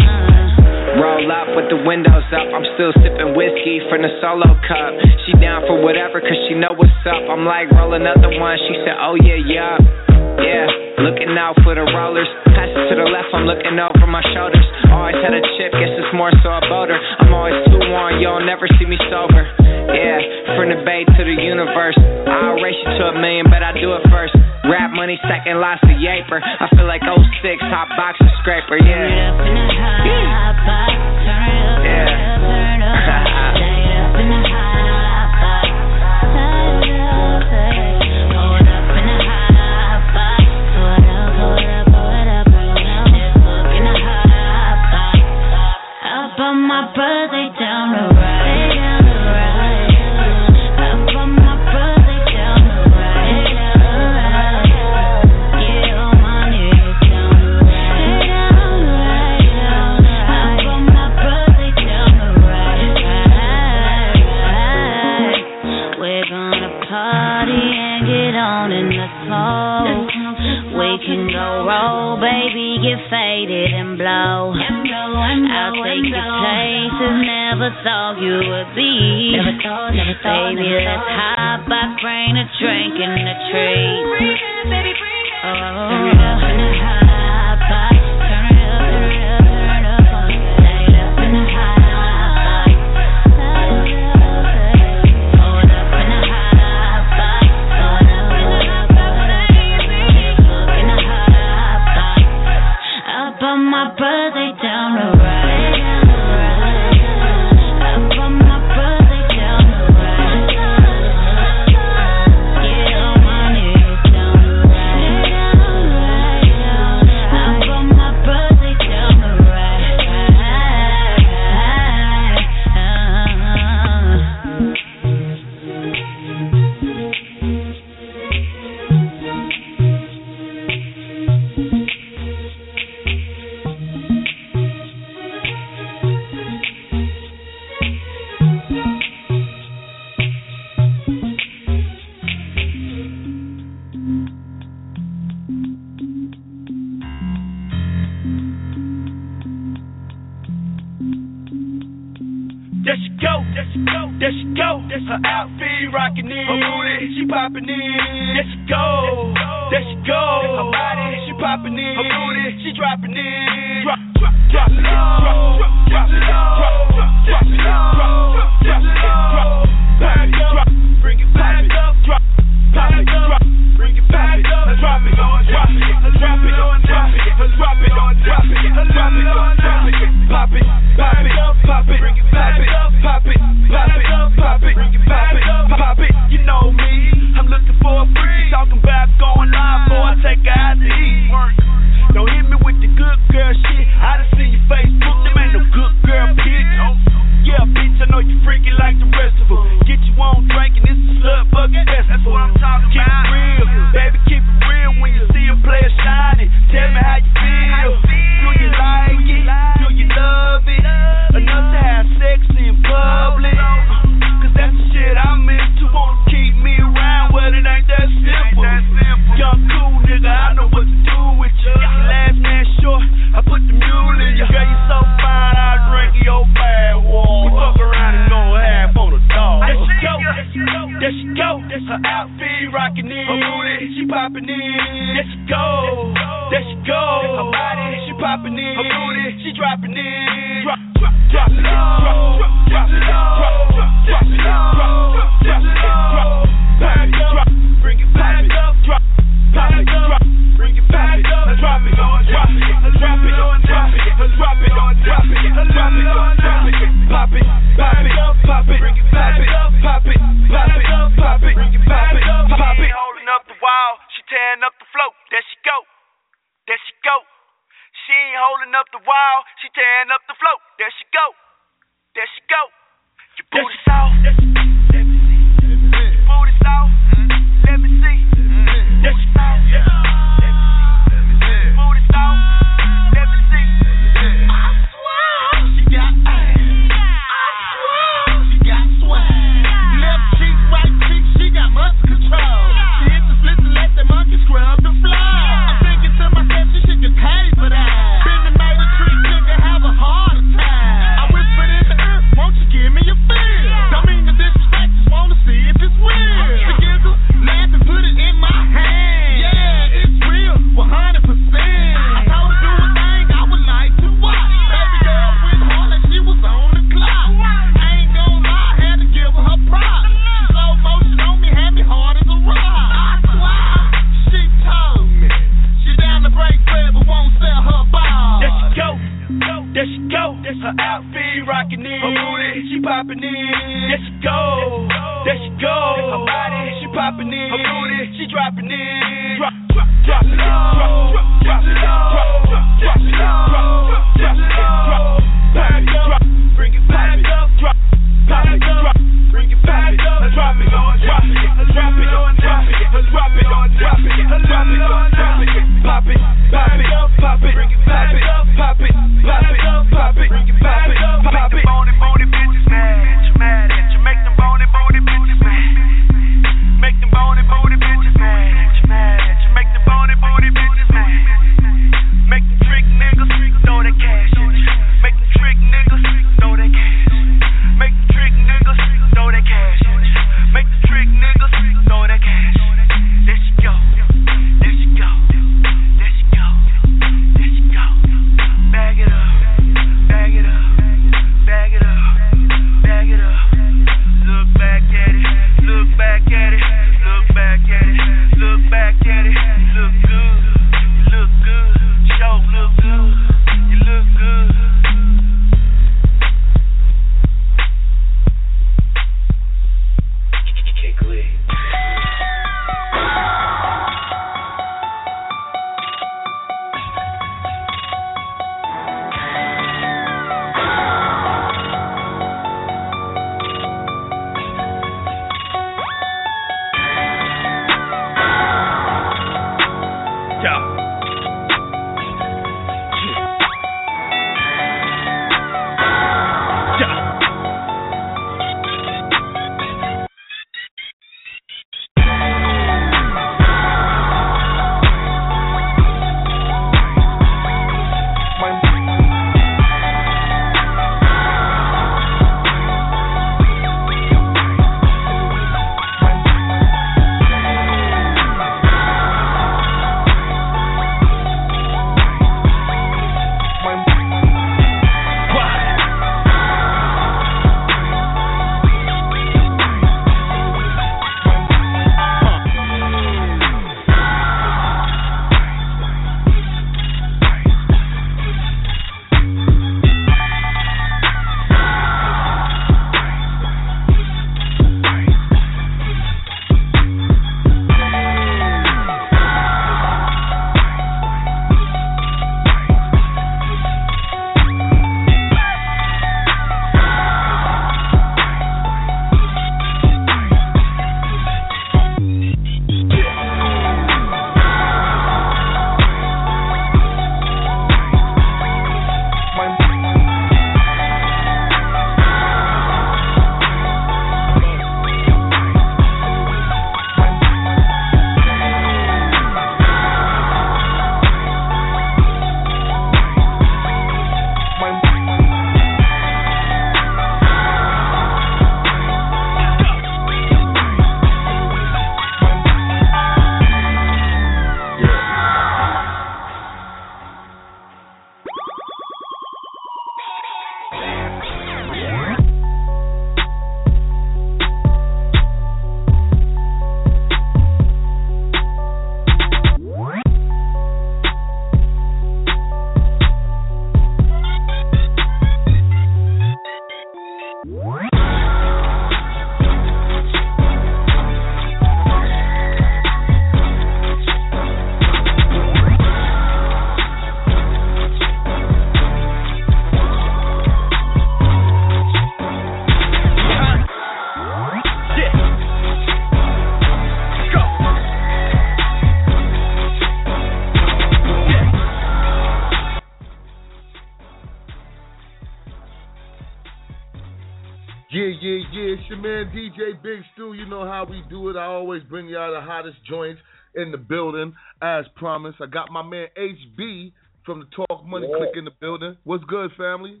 [589.02, 590.34] man, DJ Big Stew.
[590.34, 591.36] You know how we do it.
[591.36, 593.20] I always bring y'all the hottest joints
[593.56, 594.32] in the building,
[594.62, 595.38] as promised.
[595.42, 596.92] I got my man HB
[597.26, 598.16] from the Talk Money yeah.
[598.16, 598.96] Click in the building.
[599.02, 600.00] What's good, family?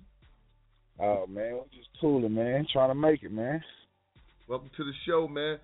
[1.00, 2.64] Oh man, we're just cooling, man.
[2.72, 3.60] Trying to make it, man.
[4.48, 5.58] Welcome to the show, man.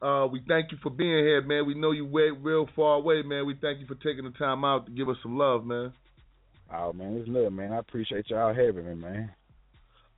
[0.00, 1.66] Uh, we thank you for being here, man.
[1.66, 3.44] We know you way real far away, man.
[3.46, 5.92] We thank you for taking the time out to give us some love, man.
[6.74, 7.72] Oh man, it's love, man.
[7.72, 9.30] I appreciate y'all having me, man.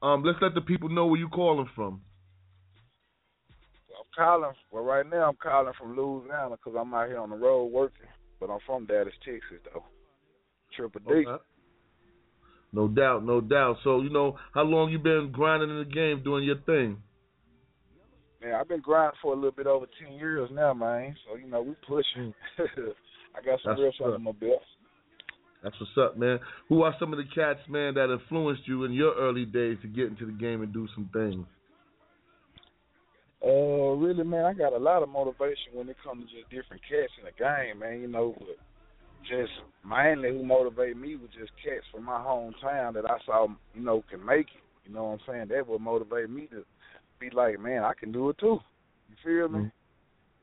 [0.01, 2.03] Um, let's let the people know where you calling from
[4.17, 4.53] calling.
[4.71, 8.07] Well, right now I'm calling from Louisiana because I'm out here on the road working,
[8.41, 9.85] but I'm from Dallas, Texas, though.
[10.77, 11.27] Triple D.
[11.27, 11.43] Okay.
[12.73, 13.77] No doubt, no doubt.
[13.85, 16.97] So you know, how long you been grinding in the game, doing your thing?
[18.43, 21.15] Man, I've been grinding for a little bit over ten years now, man.
[21.27, 22.33] So you know, we pushing.
[22.59, 24.63] I got some That's real stuff in my belt.
[25.63, 26.41] That's what's up, man.
[26.69, 29.89] Who are some of the cats, man, that influenced you in your early days to
[29.89, 31.47] get into the game and do some things?
[33.45, 36.83] Uh, really, man, I got a lot of motivation when it comes to just different
[36.83, 38.01] cats in the game, man.
[38.01, 38.57] You know, but
[39.29, 39.53] just
[39.87, 44.05] mainly who motivated me was just cats from my hometown that I saw, you know,
[44.11, 44.63] can make it.
[44.87, 45.49] You know what I'm saying?
[45.49, 46.65] That would motivate me to
[47.21, 48.59] be like, man, I can do it too.
[49.09, 49.71] You feel me?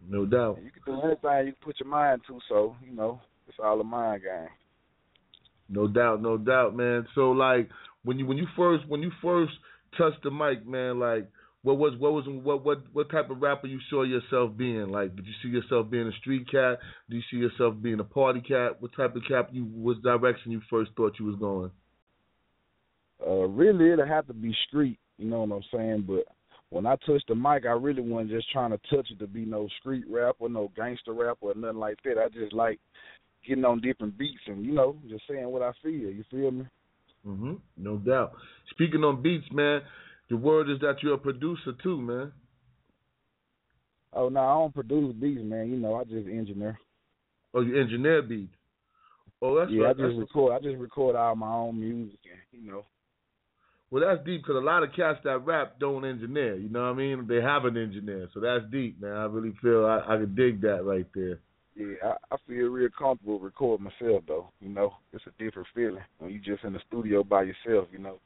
[0.07, 0.59] No doubt.
[0.63, 2.39] You can do anything you can put your mind to.
[2.47, 4.49] So, you know, it's all a mind game.
[5.67, 7.05] No doubt, no doubt, man.
[7.15, 7.69] So like
[8.03, 9.51] when you when you first when you first
[9.97, 11.29] touched the mic, man, like
[11.63, 14.89] what was what was what what what type of rapper you saw yourself being?
[14.89, 16.79] Like did you see yourself being a street cat?
[17.09, 18.81] Do you see yourself being a party cat?
[18.81, 21.71] What type of cat you what direction you first thought you was going?
[23.25, 24.97] Uh, really, it'll have to be street.
[25.17, 26.05] You know what I'm saying?
[26.07, 26.25] But
[26.69, 29.43] when I touched the mic, I really wasn't just trying to touch it to be
[29.43, 32.17] no street rapper, no gangster rapper, or nothing like that.
[32.17, 32.79] I just like
[33.45, 35.91] getting on different beats and you know just saying what I feel.
[35.91, 36.65] You feel me?
[37.27, 37.59] Mhm.
[37.75, 38.33] No doubt.
[38.69, 39.81] Speaking on beats, man,
[40.29, 42.31] the word is that you're a producer too, man.
[44.13, 45.69] Oh no, I don't produce beats, man.
[45.69, 46.79] You know, I just engineer.
[47.53, 48.53] Oh, you engineer beats.
[49.41, 49.89] Oh, that's yeah, right.
[49.89, 50.53] I just That's- record.
[50.53, 52.85] I just record all my own music, and you know.
[53.91, 56.55] Well, that's deep because a lot of cats that rap don't engineer.
[56.57, 57.25] You know what I mean?
[57.27, 59.13] They have an engineer, so that's deep, man.
[59.13, 61.39] I really feel I, I could dig that right there.
[61.75, 64.49] Yeah, I, I feel real comfortable recording myself though.
[64.61, 67.87] You know, it's a different feeling when you just in the studio by yourself.
[67.91, 68.19] You know,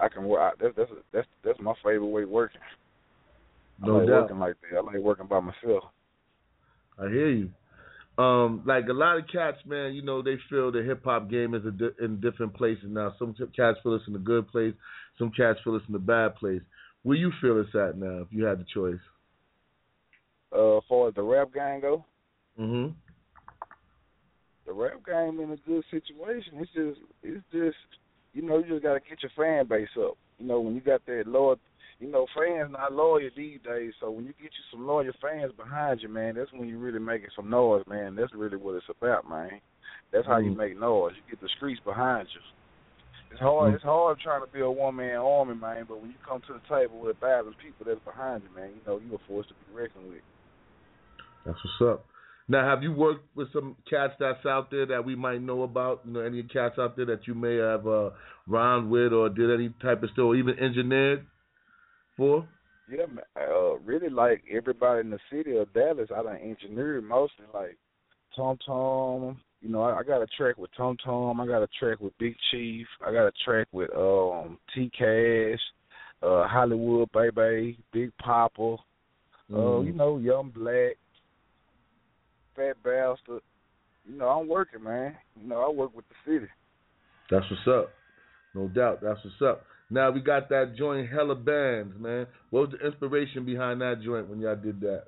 [0.00, 0.40] I can work.
[0.40, 2.60] I, that's that's that's that's my favorite way of working.
[3.80, 4.22] No I like doubt.
[4.22, 4.78] working like that.
[4.78, 5.84] I like working by myself.
[6.98, 7.50] I hear you.
[8.22, 11.54] Um, like a lot of cats, man, you know, they feel the hip hop game
[11.54, 13.14] is a di- in different places now.
[13.16, 14.74] Some cats feel it's in a good place.
[15.18, 16.62] Some cats feel it's in a bad place.
[17.04, 18.98] Where you feel it's at now, if you had the choice?
[20.52, 22.04] Uh, as far as the rap game go,
[22.58, 22.92] Mm-hmm.
[24.66, 26.54] the rap game in a good situation.
[26.56, 27.76] It's just, it's just,
[28.38, 30.16] you know, you just gotta get your fan base up.
[30.38, 31.56] You know, when you got that loyal,
[31.98, 33.92] you know, fans not loyal these days.
[33.98, 37.00] So when you get you some loyal fans behind you, man, that's when you really
[37.00, 38.14] making some noise, man.
[38.14, 39.60] That's really what it's about, man.
[40.12, 40.56] That's how you Mhm.
[40.56, 41.16] make noise.
[41.16, 42.40] You get the streets behind you.
[43.32, 43.72] It's hard.
[43.72, 43.74] Mhm.
[43.74, 45.84] It's hard trying to be a one man army, man.
[45.88, 48.70] But when you come to the table with a thousand people that's behind you, man,
[48.70, 50.22] you know you're a force to be reckoned with.
[51.44, 52.04] That's what's up.
[52.50, 56.00] Now, have you worked with some cats that's out there that we might know about?
[56.06, 58.10] You know, any cats out there that you may have uh,
[58.46, 61.26] rhymed with or did any type of stuff, or even engineered
[62.16, 62.48] for?
[62.90, 63.24] Yeah, man.
[63.36, 66.08] Uh, really like everybody in the city of Dallas.
[66.14, 67.76] I done engineered mostly like
[68.34, 69.40] Tom Tom.
[69.60, 71.40] You know, I, I got a track with Tom Tom.
[71.40, 72.86] I got a track with Big Chief.
[73.06, 75.60] I got a track with um T Cash,
[76.22, 78.76] uh Hollywood Baby, Big Papa.
[79.50, 79.86] Uh, Mhm.
[79.86, 80.96] you know, Young Black,
[82.58, 83.42] Fat Bastard.
[84.04, 85.16] You know, I'm working, man.
[85.40, 86.50] You know, I work with the city.
[87.30, 87.90] That's what's up.
[88.54, 89.00] No doubt.
[89.02, 89.64] That's what's up.
[89.90, 92.26] Now we got that joint hella bands, man.
[92.50, 95.04] What was the inspiration behind that joint when y'all did that?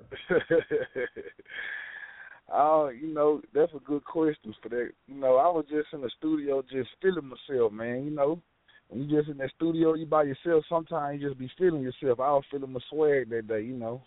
[2.51, 4.91] Oh, you know, that's a good question for that.
[5.07, 8.05] You know, I was just in the studio just feeling myself, man.
[8.05, 8.41] You know,
[8.87, 10.63] when you just in that studio, you by yourself.
[10.67, 12.19] Sometimes you just be feeling yourself.
[12.19, 13.61] I was feeling my swag that day.
[13.61, 14.01] You know,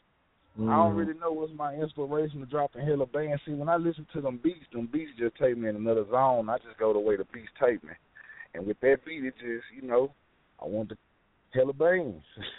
[0.57, 0.96] I don't Mhm.
[0.96, 3.40] really know what's my inspiration to drop in hella band.
[3.44, 6.48] See, when I listen to them beats, them beats just take me in another zone.
[6.48, 7.92] I just go the way the beats take me,
[8.55, 10.12] and with that beat, it just, you know,
[10.62, 10.96] I want the
[11.52, 12.22] hella bands.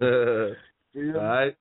[0.00, 0.54] All
[0.94, 1.54] Feel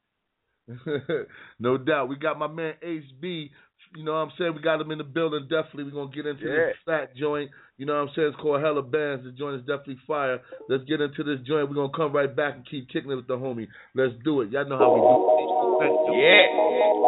[0.67, 1.25] me?
[1.59, 2.07] no doubt.
[2.07, 3.49] We got my man HB.
[3.95, 4.53] You know what I'm saying?
[4.55, 5.47] We got him in the building.
[5.49, 5.83] Definitely.
[5.85, 6.67] We're going to get into Yeah.
[6.67, 7.51] this fat joint.
[7.77, 8.27] You know what I'm saying?
[8.29, 9.23] It's called Hella Bands.
[9.25, 10.39] The joint is definitely fire.
[10.69, 11.67] Let's get into this joint.
[11.69, 13.67] We're going to come right back and keep kicking it with the homie.
[13.93, 14.49] Let's do it.
[14.51, 15.52] Y'all know how we do.
[15.83, 16.47] Yeah,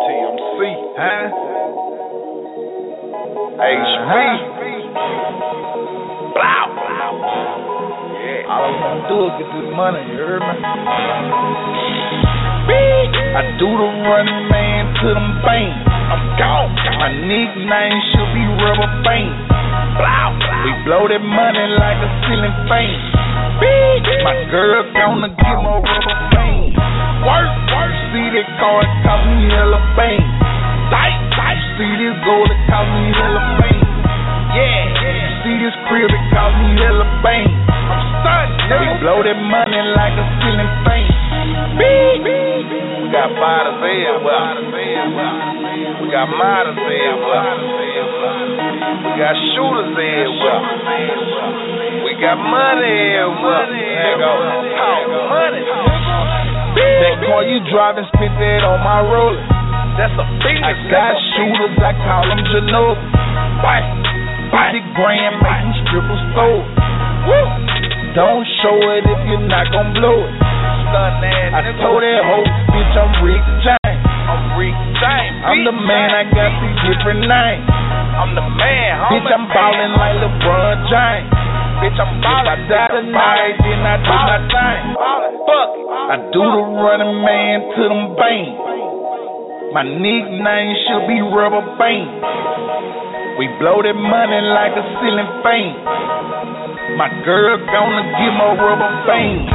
[0.03, 0.59] TMC,
[0.99, 1.31] huh?
[3.55, 4.11] HB.
[6.35, 6.67] Blow.
[8.19, 8.51] Yeah.
[8.51, 10.59] All I wanna do is get this money, you heard me?
[13.35, 15.79] I do the running man to them bangs.
[15.87, 16.75] I'm gone.
[16.99, 19.39] My nickname should be Rubber Band.
[19.95, 20.35] Blow.
[20.67, 22.91] We blow that money like a ceiling fan.
[24.19, 26.64] My girl gonna give my rubber band.
[27.23, 27.93] Work, work.
[28.11, 30.23] See that car, it cost me hella bang.
[30.91, 31.59] Tight, tight.
[31.79, 33.83] See this gold, it cost me hella bang.
[34.55, 35.43] Yeah, yeah.
[35.43, 37.47] See this crib, it cost me hella bang.
[37.85, 38.55] I'm stunned.
[38.65, 41.05] We blow that money like a ceiling fan.
[41.75, 44.65] We got fighters everywhere.
[46.01, 47.55] We got models everywhere.
[49.05, 50.61] We got shooters everywhere.
[52.05, 53.69] We got money wealth.
[53.69, 54.33] There go.
[54.73, 56.44] Talk money.
[56.75, 59.39] That car you driving, spent that on my roller.
[59.95, 60.59] That's a Phoenix.
[60.59, 62.99] I got shooters, I call them Genova.
[63.63, 64.03] Bang,
[64.51, 64.83] bang.
[64.91, 66.67] grand, make them strippers throw it.
[67.31, 67.47] Woo.
[68.15, 70.31] Don't show it if you're not gon' blow it.
[70.35, 74.03] I told that hoe, bitch, I'm Rick James.
[74.27, 75.35] I'm Rick James.
[75.47, 77.63] I'm the man, I got these different names.
[78.19, 79.23] I'm the man, homie.
[79.23, 81.44] Bitch, I'm ballin' like LeBron James.
[81.81, 82.45] Bitch, I'm ballin'.
[82.45, 84.81] If I die tonight, then I do my thing.
[84.95, 85.85] Fuck it.
[85.85, 88.55] I do the running man to them bangs.
[89.75, 92.07] My nickname should be Rubber Band.
[93.35, 95.75] We blow that money like a ceiling fan.
[96.95, 99.51] My girl gonna give my rubber band.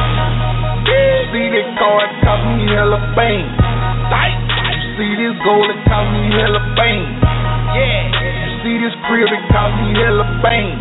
[1.33, 3.49] See that car, it cost me hella bang.
[3.49, 7.01] You see this gold, it cost me hella bang.
[7.73, 8.50] Yeah.
[8.61, 10.77] See this crib, it cost me hella bang.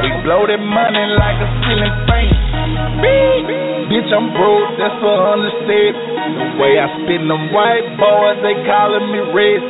[0.00, 2.32] We blow that money like a ceiling fan.
[3.92, 6.08] Bitch, I'm broke, that's a understatement.
[6.24, 9.60] The way I spin them white boys, they calling me red.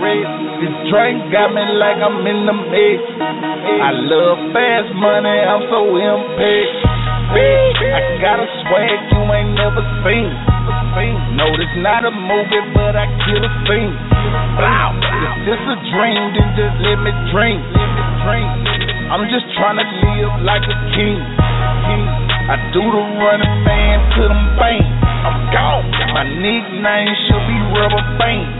[0.00, 0.24] Red.
[0.64, 3.04] This drink got me like I'm in the mix.
[3.20, 6.79] I love fast money, I'm so impatient.
[7.30, 10.30] I got a swag you ain't never seen.
[11.38, 13.94] No, this not a movie, but I kill a scene.
[14.58, 14.98] Wow.
[14.98, 17.62] If this a dream, then just let me dream.
[19.14, 21.18] I'm just trying to live like a king.
[22.50, 24.90] I do the running man to them bangs.
[25.22, 25.86] I'm gone.
[26.10, 28.50] My nickname should be Rubber Band.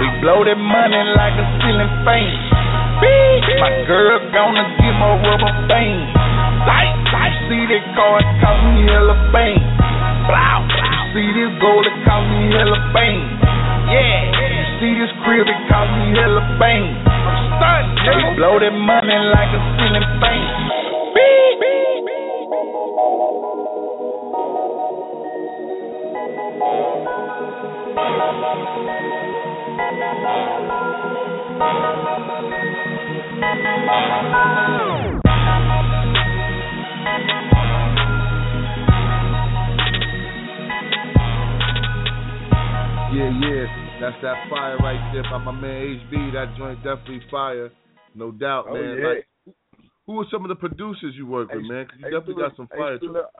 [0.00, 2.81] We blow that money like a ceiling fan.
[3.02, 6.14] My girl gonna give my rubber band.
[6.66, 7.34] Light, light.
[7.50, 9.58] See that car, it cost me hella bang.
[10.30, 10.62] Blow.
[10.70, 13.18] You see this gold, it cost me hella bang.
[13.90, 14.30] Yeah.
[14.38, 17.02] You see this crib, it cost me hella bang.
[17.62, 17.92] I'm.
[18.02, 20.42] We blow that money like a ceiling fan.
[21.14, 22.02] Beep, beep,
[43.12, 43.66] Yeah, yeah,
[44.00, 46.32] that's that fire right there by my man HB.
[46.32, 47.70] That joint definitely fire,
[48.14, 48.98] no doubt, Oh, man.
[48.98, 49.06] yeah.
[49.06, 49.28] Like,
[50.06, 51.86] who- are some of the producers you work with, man?
[51.86, 52.96] 'Cause you definitely got some fire.
[52.96, 53.30] Stew, look,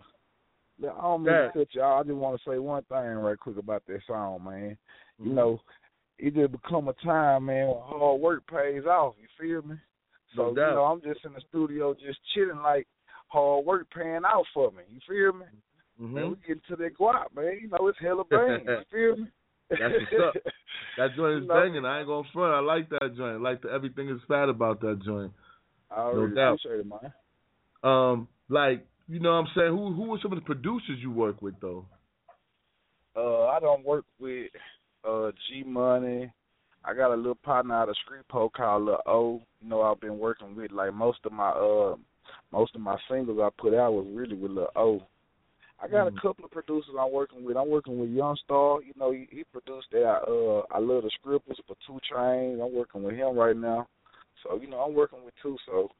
[0.79, 2.01] look, I don't mean to cut y'all.
[2.01, 4.73] I just want to say one thing right quick about that song, man.
[5.19, 5.29] Mm-hmm.
[5.29, 5.61] You know,
[6.19, 9.17] it just become a time, man, when hard work pays off.
[9.19, 9.77] You feel me?
[10.37, 12.87] So No you know, I'm just in the studio, just chilling, like
[13.29, 14.83] hard work paying out for me.
[14.91, 15.47] You feel me?
[15.99, 17.59] Man, we get to that guap, man.
[17.63, 18.65] You know, it's hella bang.
[18.67, 19.31] you feel me?
[19.71, 20.43] That's what's up.
[20.99, 21.87] That joint is banging.
[21.87, 22.53] I ain't gonna front.
[22.53, 23.37] I like that joint.
[23.37, 25.33] I like the, everything is fat about that joint.
[25.91, 26.59] I No really doubt.
[26.65, 27.13] appreciate it, man.
[27.83, 31.11] Um, like you know, what I'm saying, who who are some of the producers you
[31.11, 31.87] work with though?
[33.17, 34.51] Uh, I don't work with
[35.09, 36.31] uh G Money.
[36.85, 39.43] I got a little partner out of Shreveport called Lil O.
[39.61, 41.97] You know, I've been working with like most of my uh
[42.51, 45.03] most of my singles I put out was really with Lil O.
[45.83, 46.17] I got Mm.
[46.17, 47.57] a couple of producers I'm working with.
[47.57, 48.81] I'm working with Young Star.
[48.83, 52.65] You know, he, he produced that uh I Love the Scribbles for 2 Chainz.
[52.65, 53.87] I'm working with him right now.
[54.43, 55.91] So, you know, I'm working with two, so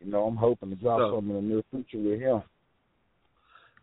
[0.00, 2.42] you know, I'm hoping to drop So- something in the near future with him.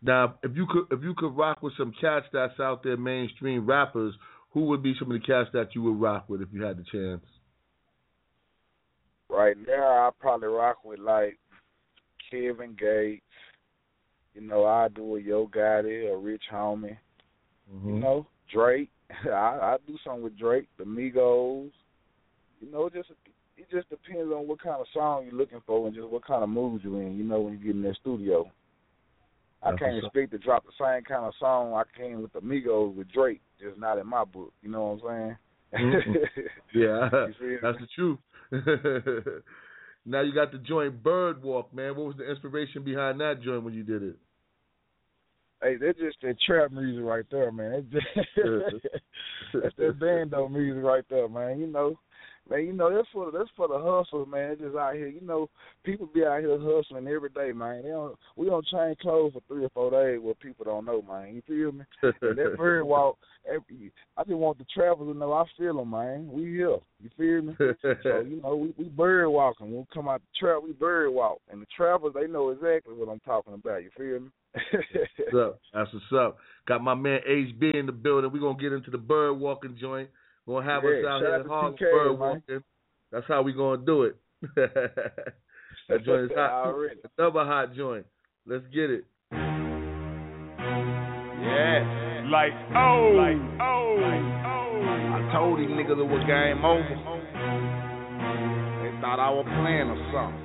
[0.02, 3.64] Now, if you could if you could rock with some cats that's out there, mainstream
[3.66, 4.14] rappers,
[4.54, 6.78] who would be some of the cats that you would rock with if you had
[6.78, 7.24] the chance?
[9.28, 11.36] Right now, I probably rock with like
[12.30, 13.22] Kevin Gates.
[14.34, 16.96] You know, I do a Yo Gotti, a Rich Homie.
[17.72, 17.94] Mm-hmm.
[17.94, 18.90] You know, Drake.
[19.26, 21.72] I I do something with Drake, the Migos.
[22.60, 23.10] You know, just
[23.56, 26.44] it just depends on what kind of song you're looking for and just what kind
[26.44, 27.16] of mood you're in.
[27.16, 28.50] You know, when you get in that studio.
[29.64, 32.40] I That's can't expect to drop the same kind of song I came with the
[32.40, 34.52] Migos with Drake, just not in my book.
[34.62, 35.36] You know what I'm
[35.72, 35.94] saying?
[36.04, 36.16] Mhm.
[36.74, 37.08] Yeah,
[37.62, 38.18] that's the truth.
[40.04, 41.96] now you got the joint Bird Walk, man.
[41.96, 44.16] What was the inspiration behind that joint when you did it?
[45.62, 47.86] Hey, that's just that trap music right there, man.
[47.92, 48.04] That's
[48.72, 48.86] just
[49.54, 51.60] that's that bando music right there, man.
[51.60, 51.98] You know,
[52.48, 52.66] man.
[52.66, 54.52] You know that's for that's for the hustlers, man.
[54.52, 55.08] It's just out here.
[55.08, 55.48] You know,
[55.84, 57.82] people be out here hustling every day, man.
[57.82, 61.02] They don't we don't change clothes for three or four days where people don't know,
[61.02, 61.34] man.
[61.34, 61.84] You feel me?
[62.22, 65.90] And that bird walk, every, I just want the travelers to know I feel them,
[65.90, 66.28] man.
[66.30, 66.78] We here.
[67.00, 67.54] You feel me?
[67.58, 69.70] so you know, we, we bird walking.
[69.70, 72.94] When we come out the trap, we bird walk, and the travelers they know exactly
[72.94, 73.82] what I'm talking about.
[73.82, 74.30] You feel me?
[74.52, 75.60] What's up?
[75.72, 76.38] That's what's up.
[76.66, 78.30] Got my man HB in the building.
[78.32, 80.08] We're gonna get into the bird walking joint.
[80.46, 82.18] We're gonna have us out here out in to Harlem TK, bird man.
[82.18, 82.62] walking.
[83.12, 84.16] That's how we gonna do it.
[85.88, 86.66] That joint is hot.
[86.66, 86.96] Already.
[87.18, 88.06] Another hot joint.
[88.46, 89.04] Let's get it.
[91.44, 91.84] Yeah.
[92.72, 93.12] Oh.
[93.12, 94.00] Like, oh.
[94.00, 94.80] Like, oh.
[95.12, 96.80] I told these niggas it was game over.
[98.80, 100.40] They thought I was playing or something.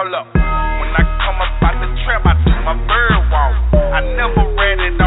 [0.00, 0.32] Hold up.
[0.32, 3.52] When I come up out the trap, I do my bird walk.
[3.92, 5.05] I never ran it on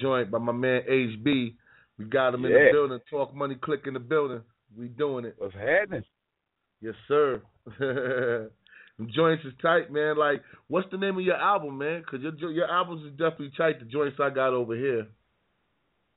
[0.00, 1.54] joint by my man HB.
[1.98, 2.98] We got him in the building.
[3.10, 4.40] Talk money, click in the building.
[4.76, 5.34] We doing it.
[5.38, 6.04] What's happening?
[6.80, 7.42] Yes, sir.
[9.00, 10.18] Them joints is tight, man.
[10.18, 12.02] Like, what's the name of your album, man?
[12.10, 13.80] Cause your your albums is definitely tight.
[13.80, 15.06] The joints I got over here.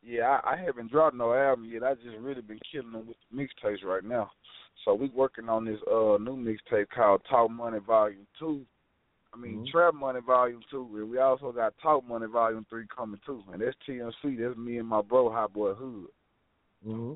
[0.02, 1.84] Yeah, I, I haven't dropped no album yet.
[1.84, 4.32] I just really been killing them with the mixtapes right now.
[4.84, 8.66] So we working on this uh new mixtape called Talk Money Volume Two.
[9.34, 9.68] I mean Mhm.
[9.72, 13.44] Trap Money Volume Two, and we also got Talk Money Volume Three coming too.
[13.52, 14.36] And that's TMC.
[14.36, 16.08] That's me and my bro Hot Boy Hood.
[16.84, 17.14] hmm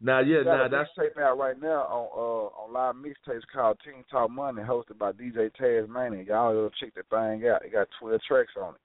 [0.00, 4.04] Now, yeah, now that's mixtape out right now on uh on live mixtapes called Team
[4.10, 6.22] Talk Money, hosted by DJ Tasmania.
[6.22, 7.64] Y'all go check that thing out.
[7.64, 8.80] It got twelve tracks on it.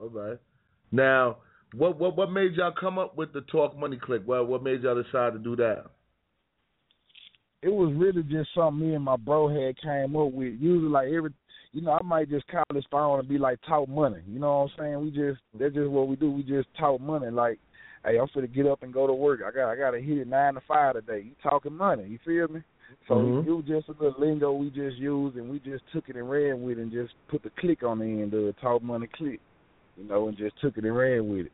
[0.00, 0.38] all right.
[0.90, 1.38] Now,
[1.74, 4.22] what what what made y'all come up with the Talk Money Click?
[4.24, 5.86] What what made y'all decide to do that?
[7.64, 10.52] it was really just something me and my bro had came up with.
[10.60, 11.32] Usually, like every,
[11.74, 14.20] you know, I might just call this phone and be like, talk money.
[14.28, 15.00] You know what I'm saying?
[15.00, 16.30] We just that's just what we do.
[16.30, 17.28] We just talk money.
[17.30, 17.58] Like,
[18.04, 19.40] hey, I'm finna get up and go to work.
[19.44, 21.24] I got I got to hit it nine to five today.
[21.26, 22.06] You talking money?
[22.06, 22.62] You feel me?
[23.08, 23.46] So Mhm.
[23.46, 26.30] it was just a little lingo we just used, and we just took it and
[26.30, 29.08] ran with it, and just put the click on the end of it, talk money
[29.08, 29.40] click.
[29.96, 31.52] You know, and just took it and ran with it.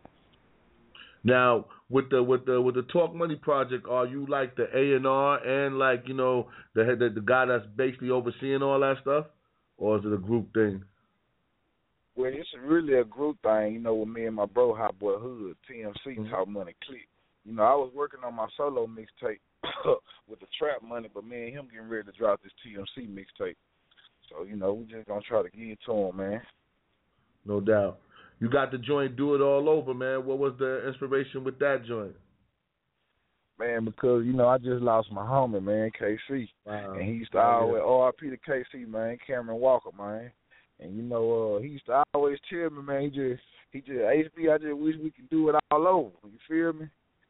[1.24, 4.96] Now, with the with the with the Talk Money project, are you like the A
[4.96, 8.96] and R and like you know the the, the guy that's basically overseeing all that
[9.02, 9.26] stuff,
[9.80, 10.84] or is it a group thing?
[12.14, 15.18] Well, it's really a group thing, you know, with me and my bro, Hot Boy
[15.18, 16.30] Hood, TMC, Mm-hmm.
[16.30, 17.08] Talk Money Click.
[17.44, 19.40] You know, I was working on my solo mixtape
[20.28, 23.56] with the trap money, but me and him getting ready to drop this TMC mixtape.
[24.28, 26.42] So, you know, we just gonna try to get it to him, man.
[27.46, 28.00] No doubt.
[28.38, 30.26] You got the joint Do It All Over, man.
[30.26, 32.14] What was the inspiration with that joint?
[33.60, 36.48] Man, because, you know, I just lost my homie, man, KC.
[36.64, 36.94] Wow.
[36.94, 37.82] And he used to Oh, yeah.
[37.82, 40.32] always RP to KC, man, Cameron Walker, man.
[40.78, 43.98] And you know, uh, he used to always tell me, man, he just he just
[43.98, 46.10] HB, I just wish we could do it all over.
[46.24, 46.88] You feel me?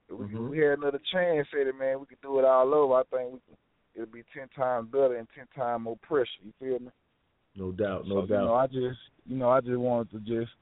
[0.08, 0.44] If we, Mhm.
[0.44, 2.94] if we had another chance at it, man, we could do it all over.
[2.94, 3.56] I think we could,
[3.94, 6.30] it'll be ten times better and ten times more pressure.
[6.44, 6.92] You feel me?
[7.56, 8.40] No doubt, no so, doubt.
[8.40, 10.52] You know, I just you know, I just wanted to just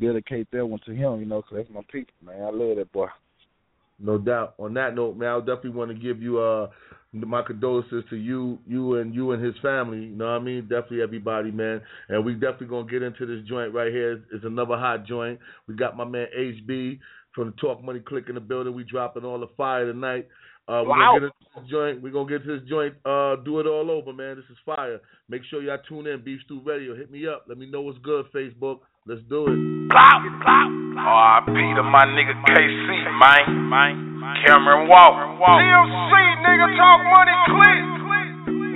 [0.00, 2.42] dedicate that one to him, you know, 'cause that's my people, man.
[2.42, 3.08] I love that boy.
[4.00, 4.54] No doubt.
[4.58, 6.68] On that note, man, I definitely want to give you uh
[7.12, 9.98] my condolences to you, you and you and his family.
[10.00, 10.62] You know what I mean?
[10.62, 11.80] Definitely everybody, man.
[12.08, 14.22] And we definitely gonna get into this joint right here.
[14.32, 15.40] It's another hot joint.
[15.66, 16.98] We got my man HB
[17.34, 18.74] from the Talk Money Click in the building.
[18.74, 20.28] We dropping all the fire tonight.
[20.68, 21.12] Uh, we're Wow.
[21.14, 22.02] gonna get into this joint.
[22.02, 22.94] We're gonna get to this joint.
[23.06, 24.36] Uh, do it all over, man.
[24.36, 25.00] This is fire.
[25.30, 26.20] Make sure y'all tune in.
[26.22, 26.94] Beef Stew Radio.
[26.94, 27.44] Hit me up.
[27.48, 28.26] Let me know what's good.
[28.34, 28.80] Facebook.
[29.08, 29.56] Let's do it.
[29.88, 30.68] Clout, clout.
[31.00, 31.56] R.I.P.
[31.56, 34.04] to my nigga KC, man.
[34.44, 35.16] Cameron Walk.
[35.40, 36.12] TMC,
[36.44, 37.80] nigga, talk money, click.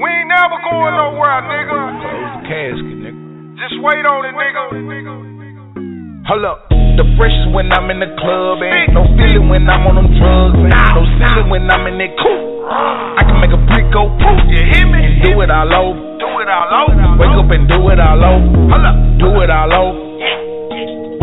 [0.00, 1.76] We ain't never going nowhere, nigga.
[2.00, 3.20] Close the Casket, nigga.
[3.60, 6.24] Just wait on it, nigga.
[6.32, 6.64] Hold up.
[6.96, 10.56] The freshest when I'm in the club, ain't no feeling when I'm on them drugs,
[10.56, 12.72] ain't no ceiling when I'm in that coupe.
[12.72, 14.96] I can make a brick go poof, you hear me?
[14.96, 16.00] And do it all over.
[16.16, 17.20] Do it all over.
[17.20, 18.48] Wake up and do it all over.
[18.72, 18.96] Hold up.
[19.20, 20.11] Do it all over.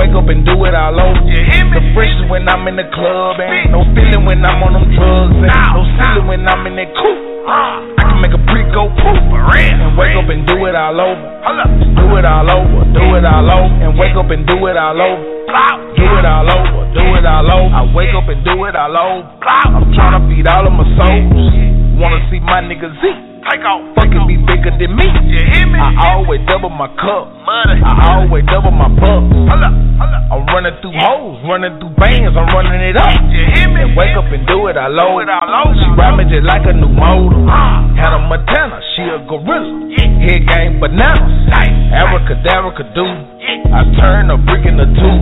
[0.09, 1.21] Wake up and do it all over.
[1.29, 1.77] You hear me?
[1.77, 5.37] The freshest when I'm in the club, ain't no feeling when I'm on them drugs,
[5.37, 7.21] ain't no ceiling when I'm in that coupe.
[7.45, 11.21] I can make a brick go poof, and wake up and do it all over.
[11.93, 14.97] Do it all over, do it all over, and wake up and do it all
[14.97, 15.21] over.
[15.93, 17.69] Do it all over, do it all over.
[17.69, 19.29] I wake up and do it all over.
[19.45, 21.53] I'm trying to feed all of my souls.
[22.01, 23.38] Wanna see my nigga Z.
[23.47, 23.81] Take off.
[23.95, 25.07] Fucking be bigger than me.
[25.31, 25.79] You hear me?
[25.79, 27.31] I always double my cup.
[27.47, 27.79] Money.
[27.79, 29.39] I always double my bucks.
[30.29, 33.09] I'm running through hoes, running through bands, I'm running it up.
[33.33, 33.81] You hear me?
[33.81, 35.17] And wake up and do it I low.
[35.17, 35.73] It, I over.
[35.73, 37.33] She ride me just like a new model.
[37.49, 37.81] Ah.
[37.81, 37.97] motor.
[37.97, 39.89] Hannah Montana, she a gorilla.
[40.21, 41.49] Head game bananas.
[41.89, 43.05] Abracadabra do.
[43.73, 45.17] I turn a brick into two.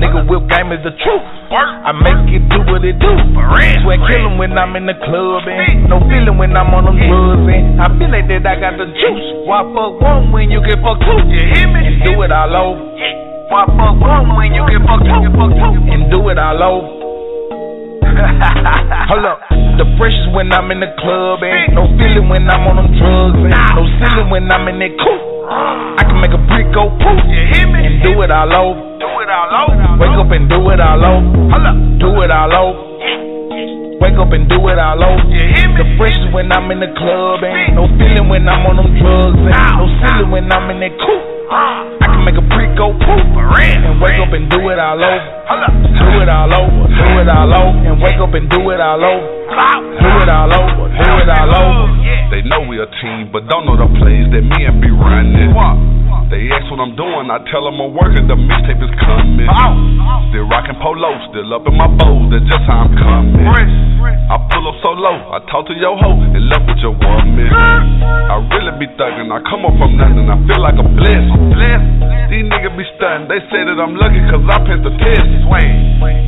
[0.00, 1.24] Nigga whip game is the truth.
[1.52, 3.12] I make it do what it do.
[3.84, 7.31] Swear killing when I'm in the club and no feeling when I'm on them drugs
[7.40, 9.28] and I feel like that I got the juice.
[9.48, 11.16] Why fuck one when you get fucked two?
[11.32, 11.80] You hear me?
[11.80, 12.80] And do it all over.
[13.48, 15.32] Why fuck one when you get fucked two?
[15.88, 16.88] And do it all over.
[19.08, 19.40] Hold up.
[19.80, 23.40] The freshest when I'm in the club, ain't no feeling when I'm on them drugs,
[23.40, 25.24] ain't no ceiling when I'm in that coupe.
[25.96, 28.80] I can make a brick go poof, and do it all over.
[29.00, 29.96] Do it all over.
[29.96, 31.24] Wake up and do it all over.
[31.56, 31.76] Hold up.
[32.00, 32.91] Do it all over.
[34.02, 35.22] Wake up and do it all over.
[35.30, 39.38] The freshest when I'm in the club, ain't no feeling when I'm on them drugs,
[39.38, 41.22] ain't no ceiling when I'm in that coupe.
[42.02, 45.22] I can make a brick go poof, and wake up and do it all over.
[46.02, 48.98] Do it all over, do it all over, and wake up and do it all
[48.98, 49.22] over.
[50.02, 51.86] Do it all over, do it all over.
[52.34, 55.54] They know we a team, but don't know the plays that me and be running.
[56.32, 59.48] They ask what I'm doing, I tell them I'm working, the mixtape is coming.
[60.32, 63.44] Still rocking polo, still up in my bowl, that's just how I'm coming.
[64.32, 67.52] I pull up so low, I talk to your hoe and left with your woman.
[67.52, 71.52] I really be thugging, I come up from nothing, I feel like a blessing.
[72.32, 75.28] These niggas be stunting, they say that I'm lucky cause I passed the test.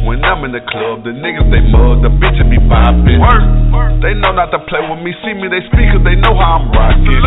[0.04, 3.24] When I'm in the club, the niggas they mug, the bitches be vibing.
[4.04, 6.60] They know not to play with me, see me, they speak cause they know how
[6.60, 7.24] I'm rocking.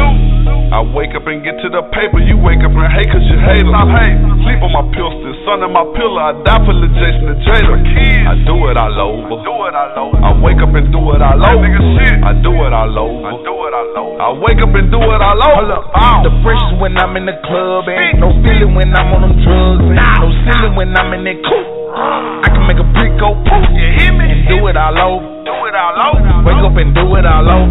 [0.70, 3.36] I wake up and get to the paper, you wake up and hate cause you
[3.44, 4.16] hate Stop hate.
[4.48, 7.76] Sleep on my pistol, son of my pillow, I die for the Jason and Jada.
[7.76, 9.44] I do it all over.
[9.44, 10.16] Do it all over.
[10.24, 11.68] I wake up and do it all over.
[11.68, 13.28] I do it all over.
[13.28, 14.16] I do it all over.
[14.24, 15.76] I wake up and do it all over.
[16.24, 19.84] The freshest when I'm in the club, ain't no feeling when I'm on them drugs,
[19.84, 21.70] ain't no ceiling when I'm in that coupe.
[21.98, 25.44] I can make a brick go poof, You hear and do it all over.
[25.44, 26.48] Do it all over.
[26.48, 27.68] Wake up and do it all over.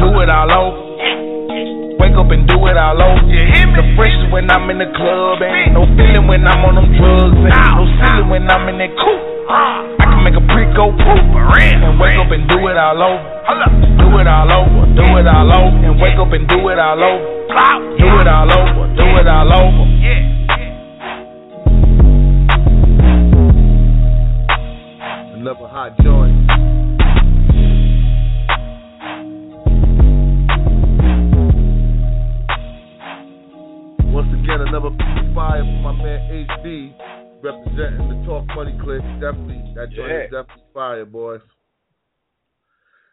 [0.00, 0.89] Do it all over.
[2.00, 3.20] Wake up and do it all over.
[3.28, 7.36] The freshest when I'm in the club, ain't no feeling when I'm on them drugs,
[7.36, 9.20] ain't no ceiling when I'm in that coupe.
[10.00, 13.20] I can make a brick go poof, and wake up and do it all over.
[14.00, 17.04] Do it all over, do it all over, and wake up and do it all
[17.04, 17.20] over.
[18.00, 19.84] Do it all over, do it all over.
[25.36, 26.29] Another hot joint.
[34.10, 34.90] Once again, another
[35.34, 39.00] fire for my man HB representing the Talk Money Click.
[39.20, 39.96] Definitely, that yeah.
[39.96, 41.40] joint is definitely fire, boys.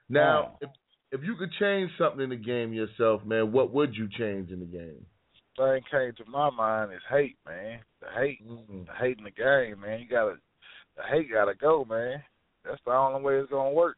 [0.09, 0.69] Now, if,
[1.11, 4.59] if you could change something in the game yourself, man, what would you change in
[4.59, 5.05] the game?
[5.55, 7.79] Thing came to my mind is hate, man.
[8.01, 8.87] The hate, mm.
[8.87, 9.99] the hate in the game, man.
[9.99, 10.35] You gotta,
[10.95, 12.23] the hate gotta go, man.
[12.65, 13.97] That's the only way it's gonna work.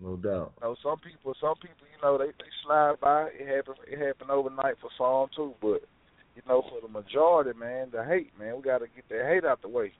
[0.00, 0.52] No doubt.
[0.60, 3.28] You know, some people, some people, know, they they slide by.
[3.32, 5.82] It happened, it happened overnight for some too, but
[6.34, 9.62] you know, for the majority, man, the hate, man, we gotta get that hate out
[9.62, 9.92] the way.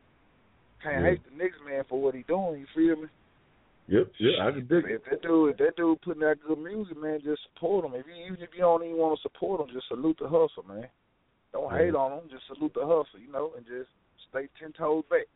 [0.82, 1.10] Can't Yeah.
[1.10, 2.60] hate the next man for what he doing.
[2.60, 3.08] You feel me?
[3.88, 4.90] Yep, yeah, I can dig it.
[4.90, 7.94] If that dude, if that dude putting out good music, man, just support him.
[7.94, 10.64] If you even if you don't even want to support him, just salute the hustle,
[10.66, 10.88] man.
[11.52, 11.78] Don't Yeah.
[11.78, 12.28] hate on him.
[12.30, 13.90] Just salute the hustle, you know, and just
[14.30, 15.26] stay ten toes back.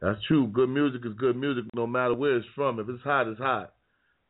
[0.00, 0.48] That's true.
[0.48, 2.80] Good music is good music no matter where it's from.
[2.80, 3.75] If it's hot, it's hot.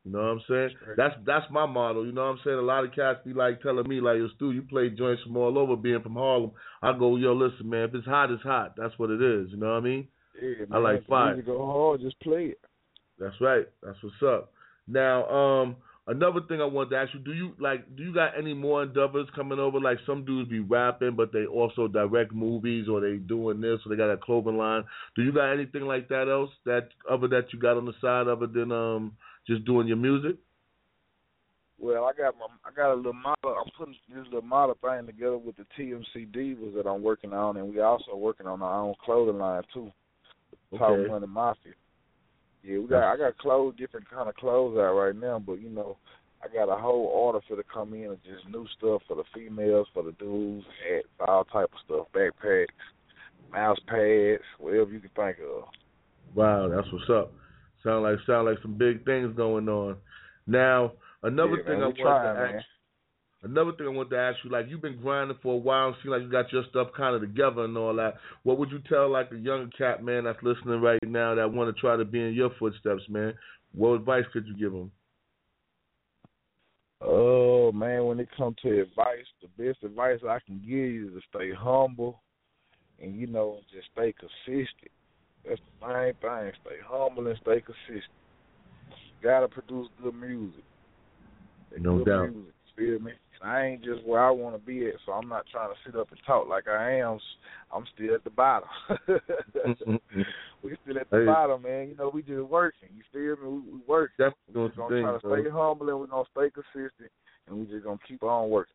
[0.07, 0.71] You know what I'm saying?
[0.97, 2.05] That's that's my motto.
[2.05, 2.59] You know what I'm saying?
[2.59, 5.37] A lot of cats be like telling me like, "Yo, Stew, you play joints from
[5.37, 7.89] all over, being from Harlem." I go, "Yo, listen, man.
[7.89, 8.75] If it's hot, it's hot.
[8.77, 10.07] That's what it is." You know what I mean?
[10.41, 10.69] Yeah, man.
[10.71, 11.43] I like fire.
[11.43, 12.61] go hard, just play it.
[13.19, 13.67] That's right.
[13.83, 14.53] That's what's up.
[14.87, 15.77] Now, um,
[16.07, 17.97] another thing I wanted to ask you: Do you like?
[17.97, 19.81] Do you got any more endeavors coming over?
[19.81, 23.91] Like some dudes be rapping, but they also direct movies, or they doing this, or
[23.91, 24.85] they got a clothing line.
[25.17, 28.29] Do you got anything like that else that other that you got on the side
[28.29, 29.17] other than um
[29.47, 30.37] just doing your music?
[31.79, 33.37] Well, I got my I got a little model.
[33.45, 37.57] I'm putting this little model thing together with the TMC Divas that I'm working on,
[37.57, 39.91] and we also working on our own clothing line too.
[40.79, 41.11] Talk Okay.
[41.11, 41.73] Money Mafia.
[42.63, 45.69] Yeah, we got I got clothes, different kind of clothes out right now, but you
[45.69, 45.99] know,
[46.43, 49.25] I got a whole order for to come in of just new stuff for the
[49.35, 52.67] females, for the dudes, hats, all type of stuff, backpacks,
[53.53, 55.65] mouse pads, whatever you can think of.
[56.35, 57.33] Wow, that's what's up.
[57.87, 59.97] Sound like sound like some big things going on.
[60.49, 62.63] Now, another Yeah, thing man, I we want trying, to ask man.
[63.43, 65.97] Another thing I want to ask you, like you've been grinding for a while, and
[66.03, 68.15] seem like you got your stuff kind of together and all that.
[68.43, 71.73] What would you tell like a young cat man that's listening right now that want
[71.73, 73.35] to try to be in your footsteps, man?
[73.73, 74.91] What advice could you give them?
[77.01, 81.23] Oh man, when it comes to advice, the best advice I can give you is
[81.23, 82.21] to stay humble
[83.01, 84.91] and you know, just stay consistent.
[85.49, 86.53] That's the main thing.
[86.65, 88.13] Stay humble and stay consistent.
[89.23, 90.65] gotta produce good music.
[91.79, 92.33] No good doubt.
[92.33, 93.13] Music, feel me?
[93.43, 96.11] I ain't just where I wanna be at, so I'm not trying to sit up
[96.11, 97.19] and talk like I am.
[97.73, 98.69] I'm still at the bottom.
[100.63, 101.27] we still at the Hey.
[101.27, 101.89] bottom, man.
[101.89, 102.89] You know, we just working.
[102.97, 103.61] You feel me?
[103.67, 104.15] We, we working.
[104.19, 105.43] Definitely We're gonna try things, to bro.
[105.43, 107.11] stay humble and we're gonna stay consistent
[107.47, 108.75] and we just gonna keep on working.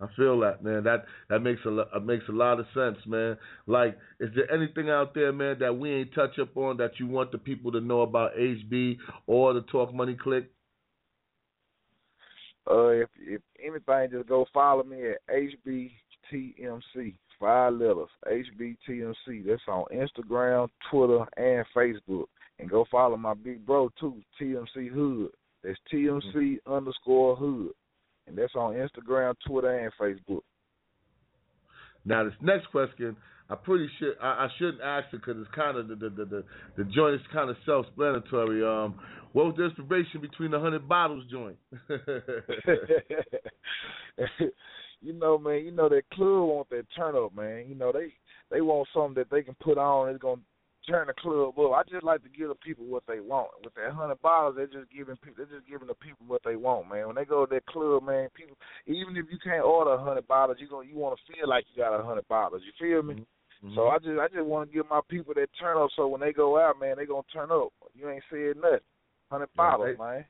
[0.00, 0.84] I feel that, man.
[0.84, 3.36] That that makes a lo- uh, makes a lot of sense, man.
[3.66, 7.06] Like, is there anything out there, man, that we ain't touch up on that you
[7.06, 8.96] want the people to know about HB
[9.26, 10.50] or the Talk Money Click?
[12.70, 17.14] Uh, if if anything, just go follow me at HBTMC.
[17.38, 19.46] Five letters, HBTMC.
[19.46, 22.26] That's on Instagram, Twitter, and Facebook.
[22.58, 25.30] And go follow my big bro too, TMC Hood.
[25.64, 27.72] That's TMC underscore Hood,
[28.30, 30.42] and that's on Instagram, Twitter, and Facebook.
[32.04, 33.16] Now this next question,
[33.50, 36.24] I pretty sure I, I shouldn't ask it because it's kind of the the, the
[36.24, 36.44] the
[36.78, 38.64] the joint is kind of self-explanatory.
[38.64, 38.94] Um,
[39.32, 41.56] what was the inspiration between the hundred bottles joint?
[45.00, 47.66] you know, man, you know that club want that turn up, man.
[47.68, 48.12] You know they
[48.50, 50.40] they want something that they can put on that's gonna
[50.90, 51.72] turn the club up.
[51.72, 53.50] I just like to give the people what they want.
[53.62, 56.56] With that hundred bottles, they're just giving people they're just giving the people what they
[56.56, 57.06] want, man.
[57.06, 58.56] When they go to that club, man, people
[58.86, 61.64] even if you can't order a hundred bottles, you gonna you want to feel like
[61.70, 62.62] you got a hundred bottles.
[62.66, 63.22] You feel me?
[63.62, 63.74] Mm-hmm.
[63.74, 65.90] So I just I just want to give my people that turn up.
[65.94, 67.72] So when they go out, man, they gonna turn up.
[67.94, 68.84] You ain't said nothing.
[69.30, 70.24] Hundred bottles, man.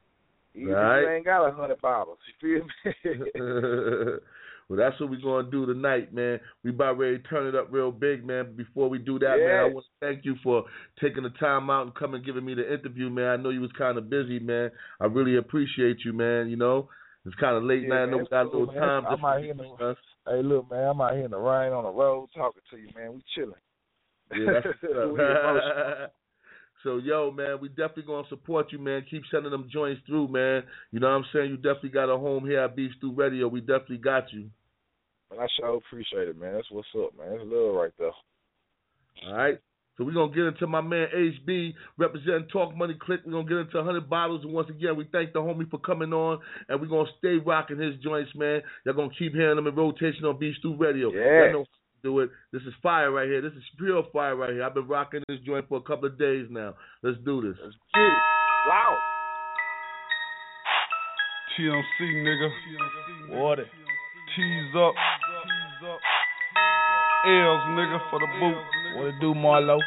[0.54, 4.12] Even if you ain't got a hundred bottles, you feel me?
[4.70, 6.38] well, that's what we're gonna do tonight, man.
[6.62, 8.44] We about ready to turn it up real big, man.
[8.44, 10.62] But before we do that, man, I want to thank you for
[11.02, 13.26] taking the time out and coming giving me the interview, man.
[13.26, 14.70] I know you was kind of busy, man.
[15.00, 16.48] I really appreciate you, man.
[16.48, 16.88] You know,
[17.26, 18.02] it's kind of late Yeah, night.
[18.02, 18.76] I know we got a little man.
[18.80, 19.06] time.
[19.06, 19.96] I'm out to here in the- discuss.
[20.28, 22.88] Hey, look, man, I'm out here in the rain on the road talking to you,
[22.94, 23.14] man.
[23.14, 23.54] We chilling.
[24.32, 25.40] Yeah, that's what's We up.
[25.40, 26.06] emotional.
[26.84, 29.04] so yo, man, we definitely gonna support you, man.
[29.10, 30.62] Keep sending them joints through, man.
[30.92, 31.50] You know what I'm saying?
[31.50, 33.48] You definitely got a home here at Beef Stew Radio.
[33.48, 34.48] We definitely got you.
[35.30, 36.54] And I sure appreciate it, man.
[36.54, 37.30] That's what's up, man.
[37.30, 38.10] That's love right there.
[39.26, 39.58] All right.
[39.96, 43.20] So we're gonna get into my man HB representing Talk Money Click.
[43.26, 46.14] We're gonna get into hundred bottles and once again we thank the homie for coming
[46.14, 46.38] on
[46.68, 48.62] and we're gonna stay rocking his joints, man.
[48.86, 51.12] Y'all gonna keep hearing them in rotation on Beef Stew Radio.
[51.12, 51.20] Yeah.
[51.20, 52.30] Y'all know how to do it.
[52.50, 53.42] This is fire right here.
[53.42, 54.64] This is pure fire right here.
[54.64, 56.74] I've been rocking this joint for a couple of days now.
[57.02, 57.58] Let's do this.
[57.62, 58.12] Let's get it.
[58.70, 58.98] Loud.
[61.58, 63.38] TMC, nigga.
[63.38, 63.66] Water.
[64.36, 64.94] Tease up.
[67.26, 68.56] L's, nigga, for the boot.
[68.96, 69.78] What it do, Marlo?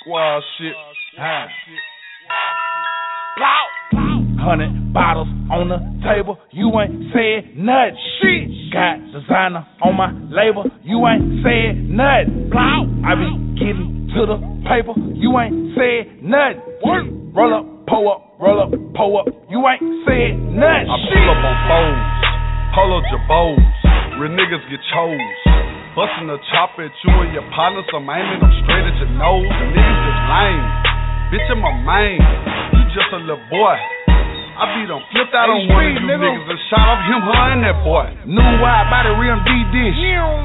[0.00, 0.74] Squad shit.
[1.18, 1.46] Huh.
[4.40, 7.96] Hundred bottles on the table, you ain't said nothing.
[8.20, 8.72] Shit.
[8.72, 12.50] Got designer on my label, you ain't said nothing.
[12.50, 12.84] Plow.
[13.04, 14.36] I be getting to the
[14.68, 16.60] paper, you ain't said nothing.
[17.34, 20.88] Roll up, pull up, roll up, pull up, you ain't said nothing.
[20.92, 22.04] I pull up on phones,
[22.74, 23.62] polo jabos,
[24.18, 25.38] real niggas get chose.
[25.94, 29.46] Bustin' the chop at you and your partners, I'm aiming them straight at your nose.
[29.46, 30.66] The niggas is lame,
[31.30, 32.18] bitch, I'm a.
[32.74, 34.03] You just a little boy.
[34.54, 37.46] I beat done flipped out on one of you niggas and shot off him, her,
[37.58, 38.06] and that boy.
[38.22, 39.98] New wide body rim D dish.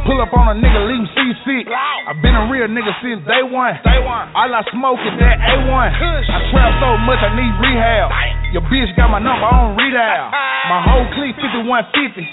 [0.09, 1.69] Pull up on a nigga, leave him C6.
[1.69, 3.77] I been a real nigga since day one.
[3.85, 4.33] Day one.
[4.33, 5.87] All I smoke is that A1.
[5.93, 8.09] I trap so much I need rehab.
[8.49, 10.33] Your bitch got my number on redial.
[10.69, 12.29] My whole clique 5150.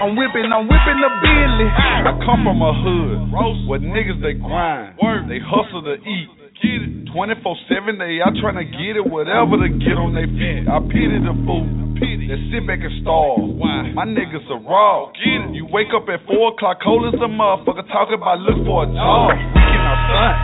[0.00, 1.68] I'm whipping, I'm whipping the Bentley.
[1.68, 3.32] I come from a hood
[3.68, 4.96] where niggas they grind,
[5.28, 6.43] they hustle to eat.
[6.62, 10.66] 24-7 they out trying to get it, whatever to get on their feet.
[10.66, 13.54] I pity the fool that sit back and starve.
[13.94, 15.10] My niggas are raw.
[15.14, 15.54] Get it.
[15.54, 18.88] You wake up at 4 o'clock, cold as a motherfucker, talking about look for a
[18.90, 19.30] job.
[19.30, 20.36] We can stunt.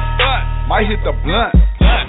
[0.71, 1.55] Might hit the blunt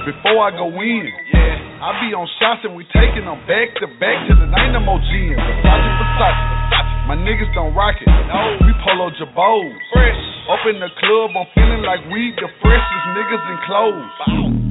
[0.06, 1.10] before I go in.
[1.34, 1.82] Yeah.
[1.82, 5.34] I be on shots and we taking them back to back to the Dynamo gym.
[5.34, 6.80] Versace, Versace.
[7.11, 8.07] My niggas don't rock it.
[8.07, 8.55] No.
[8.63, 9.67] We polo jabos.
[9.91, 10.23] Fresh.
[10.47, 14.15] Up in the club, I'm feeling like we the freshest niggas in clothes.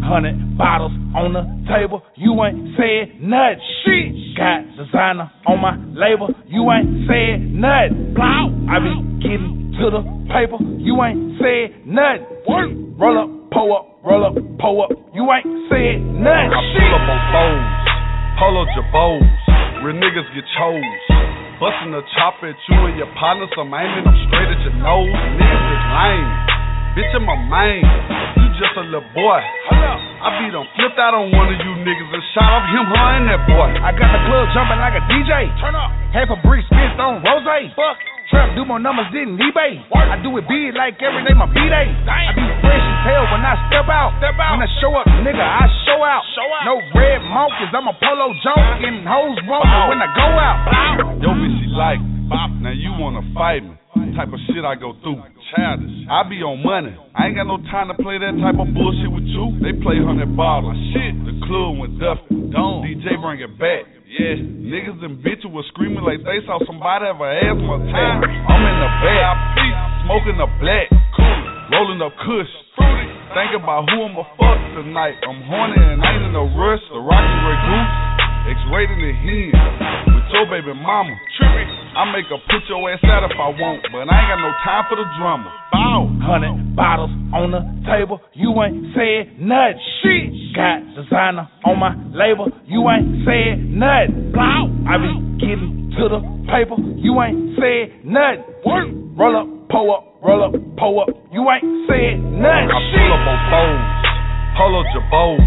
[0.01, 3.61] Hundred bottles on the table, you ain't said nothing.
[3.85, 4.41] Shit.
[4.41, 8.17] Got designer on my label, you ain't said nothing.
[8.17, 8.49] Blow.
[8.73, 10.03] I be getting to the
[10.33, 12.25] paper, you ain't said nothing.
[12.49, 12.73] Work.
[12.97, 16.57] Roll up, pull up, roll up, pull up, you ain't said nothing.
[16.57, 17.69] I pull up on phones,
[18.41, 19.29] polo jabos,
[19.85, 21.40] real niggas get chose.
[21.61, 25.13] Bustin' the chop at you and your partners, I'm aiming them straight at your nose.
[25.13, 26.33] Niggas is lame.
[26.97, 27.85] Bitch, I'm a man.
[28.41, 29.45] You just a little boy.
[29.69, 33.09] I be done flipped out on one of you niggas and shot off him, her,
[33.13, 33.77] and that boy.
[33.77, 35.53] I got the club jumping like a DJ.
[35.61, 35.93] Turn up.
[36.17, 37.45] Half a brick spit on rose.
[37.77, 38.20] Fuck.
[38.31, 39.83] Trap do more numbers than eBay.
[39.91, 41.91] I do it big like every day my B day.
[41.91, 44.15] I be fresh as hell when I step out.
[44.23, 44.55] Step out.
[44.55, 46.23] When I show up, nigga, I show out.
[46.39, 46.63] Show out.
[46.63, 50.59] No red monkeys, I'm a polo joke and hoes want when I go out.
[51.19, 52.21] Yo, bitch, she like me.
[52.63, 53.75] Now you wanna fight me.
[54.15, 55.19] Type of shit I go through.
[55.51, 56.07] Childish.
[56.07, 56.95] I be on money.
[57.19, 59.59] I ain't got no time to play that type of bullshit with you.
[59.59, 60.79] They play hundred bottles.
[60.95, 61.19] Shit.
[61.27, 62.23] The club went duff.
[62.31, 62.87] Don't.
[62.87, 63.91] DJ bring it back.
[64.11, 64.43] Yeah.
[64.43, 68.27] Niggas and bitches was screaming like they saw somebody have an asthma attack.
[68.27, 69.39] I'm in the back.
[70.03, 70.91] Smoking the black.
[71.71, 72.51] Rolling up kush.
[73.39, 75.15] Think about who I'ma fuck tonight.
[75.23, 76.83] I'm horny and ain't in no rush.
[76.91, 77.95] The Rocky Ray Goose.
[78.51, 79.55] X-rated the hen
[80.11, 81.15] with your baby mama.
[81.91, 84.53] I make her put your ass out if I want, but I ain't got no
[84.63, 85.51] time for the drama.
[85.75, 86.07] Bow.
[86.23, 89.81] Hundred bottles on the table, you ain't said nothing.
[90.03, 90.55] Shit.
[90.55, 94.31] Got designer on my label, you ain't said nothing.
[94.39, 95.11] I be
[95.43, 98.47] getting to the paper, you ain't said nothing.
[98.63, 98.89] Work.
[99.19, 102.71] Roll up, pull up, roll up, pull up, you ain't said nothing.
[102.71, 103.87] I pull up on phones,
[104.55, 105.43] polo jabos,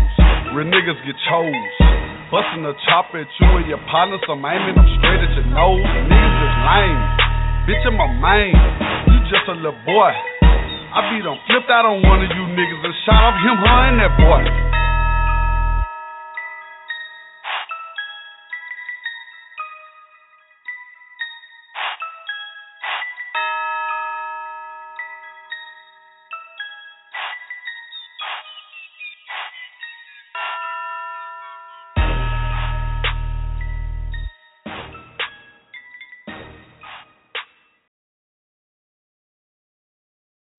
[0.51, 2.02] real niggas get chose.
[2.33, 5.85] Bustin' the chop at you and your partners, I'm aiming them straight at your nose.
[5.85, 7.01] Niggas is lame.
[7.69, 8.57] Bitch, I'm a man.
[9.05, 10.09] You just a little boy.
[10.97, 13.81] I be done flipped out on one of you niggas and shot up him, her,
[13.85, 14.41] and that boy.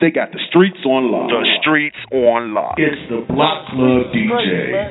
[0.05, 1.32] They got the streets on lock.
[1.32, 2.76] The streets on lock.
[2.76, 4.36] It's the Block Club DJ.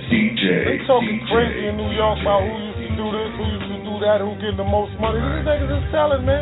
[0.10, 0.42] DJ.
[0.66, 3.80] They talking crazy in New York about who used to do this, who used to
[3.86, 5.22] do that, who getting the most money.
[5.22, 6.42] These niggas is selling, man.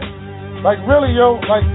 [0.64, 1.68] Like really, yo, like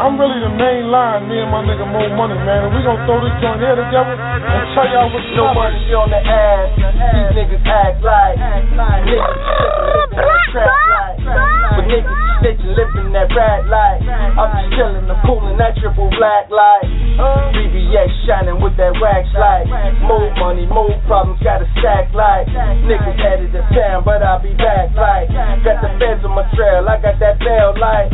[0.00, 1.28] I'm really the main line.
[1.28, 2.64] Me and my nigga Mo Money, man.
[2.64, 6.08] And we gonna throw this joint here together and tell y'all what's No money on
[6.08, 6.72] the ass.
[6.80, 11.20] These niggas act like niggas living that trap life.
[11.76, 14.02] But niggas snitching, living that rat life.
[14.04, 16.86] I'm just chillin', I'm coolin' that triple black light.
[17.54, 19.66] BBS shining with that wax light.
[20.06, 22.46] Move money, move problems, got a stack light.
[22.86, 25.28] Niggas headed to town, but I'll be back like.
[25.66, 28.10] Got the feds on my trail, I got that bell light.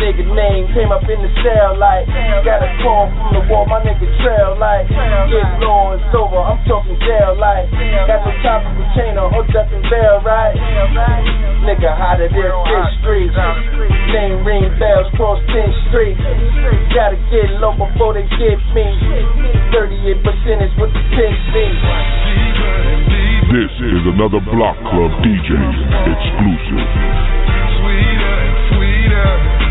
[0.00, 2.06] nigga name came up in the cell like
[2.42, 4.88] got a call from the wall, my nigga trail like
[5.30, 7.70] get low, it's over, I'm talking jail like
[8.08, 10.56] got no time for retainer up ducking bail, right?
[11.62, 13.30] Nigga hotter than Fifth Street,
[14.12, 16.16] name ring bells cross 10th Street.
[16.94, 18.86] Gotta get low before they get me.
[19.72, 21.78] 38 percentage with the 10 feet.
[23.52, 26.86] This is another Block Club DJ exclusive.
[27.82, 29.61] Sweeter and sweeter,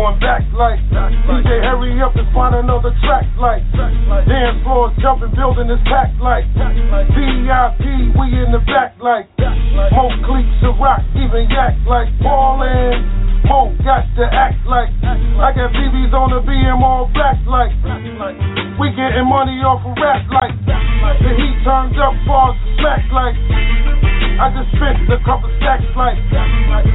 [0.00, 0.80] going back like
[1.28, 3.60] DJ, hurry up and find another track like
[4.24, 6.48] Dance floors jumping, building this pack like
[7.12, 7.84] VIP,
[8.16, 9.28] we in the back like
[9.92, 13.44] Mo cleats to rock, even yak like ballin'.
[13.44, 17.76] Mo got to act like I got BBs on the BM all black like
[18.80, 20.56] we getting money off of rap like
[21.20, 23.36] the heat turned up, bars smack like
[24.40, 26.16] I just spent a couple stacks like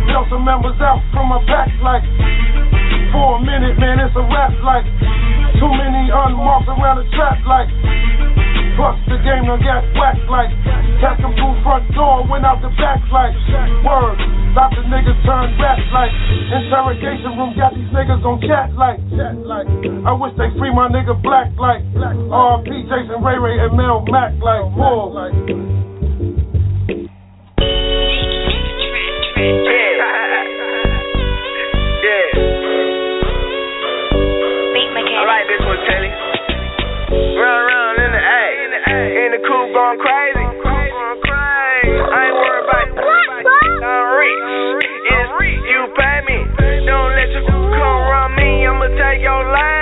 [0.09, 2.01] Tell some members out from my back like
[3.15, 4.83] For a minute, man, it's a rap like
[5.55, 7.71] Too many unmarked around the trap like
[8.75, 10.51] Plus the game done got whacked like
[10.99, 13.31] Catch them through front door, went out the back like
[13.87, 14.19] Word,
[14.51, 16.11] stop the niggas turn rap like
[16.59, 18.99] Interrogation room got these niggas on cat like
[20.03, 24.35] I wish they free my nigga black like RP Jason Ray Ray and Mel Mac
[24.43, 25.31] like Bull like
[35.25, 36.11] like this one, Telly.
[37.09, 38.43] Run around in the A,
[39.25, 40.45] in the coupe going crazy.
[41.97, 42.87] I ain't worried about
[43.85, 44.83] I'm rich.
[45.09, 45.31] It's
[45.65, 46.37] you pay me.
[46.85, 48.67] Don't let you come run me.
[48.69, 49.74] I'ma take your lane.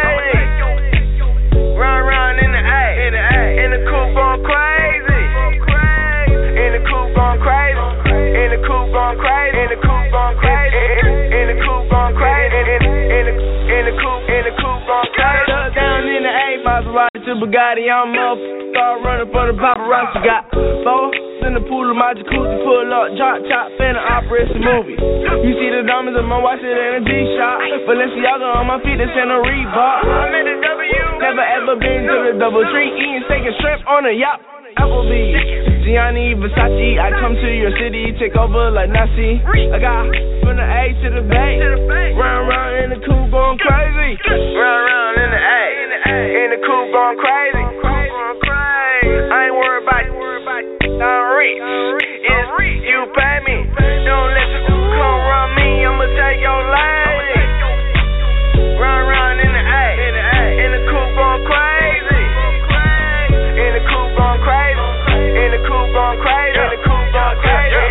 [17.34, 17.90] To Bugatti.
[17.90, 18.38] I'm up.
[18.70, 20.22] Start running for the paparazzi.
[20.22, 21.10] Got four
[21.50, 22.58] in the pool of my jacuzzi.
[22.62, 24.94] Pull up, drop top, finna operate some movie.
[25.42, 27.90] You see the diamonds on my watch, it ain't a G-Shock.
[27.90, 30.00] Balenciaga on my feet, it's in a Reebok.
[30.06, 31.06] I'm in the W.
[31.26, 32.94] Never ever been to the double tree.
[33.02, 34.38] Eating steak and shrimp on a yacht.
[34.78, 35.73] Applebee's.
[35.84, 39.44] Gianni Versace, I come to your city, take over like Nazi.
[39.44, 40.08] I got
[40.40, 41.60] from the A to the Bay.
[42.16, 44.16] Round round in the coupe going crazy.
[44.24, 45.64] Round round in the A,
[46.40, 47.64] in the coupe going crazy.
[49.28, 50.08] I ain't worried about
[51.04, 51.60] I'm rich.
[51.60, 53.68] It's you pay me.
[54.08, 55.84] Don't let you come run me.
[55.84, 57.03] I'ma take your lane.
[66.14, 66.62] The coupe crazy.
[66.62, 67.84] In the coupe crazy.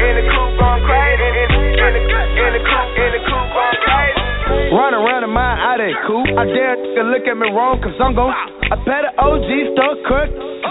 [0.00, 1.28] In the coupe crazy.
[1.30, 2.02] In the
[2.40, 3.52] in the coupe in the coupe
[3.84, 4.74] crazy.
[4.74, 6.30] Run around in my Audi coupe.
[6.36, 8.30] I dare to look at me wrong, cause I'm gon'
[8.70, 10.30] I bet an OG stuck crook.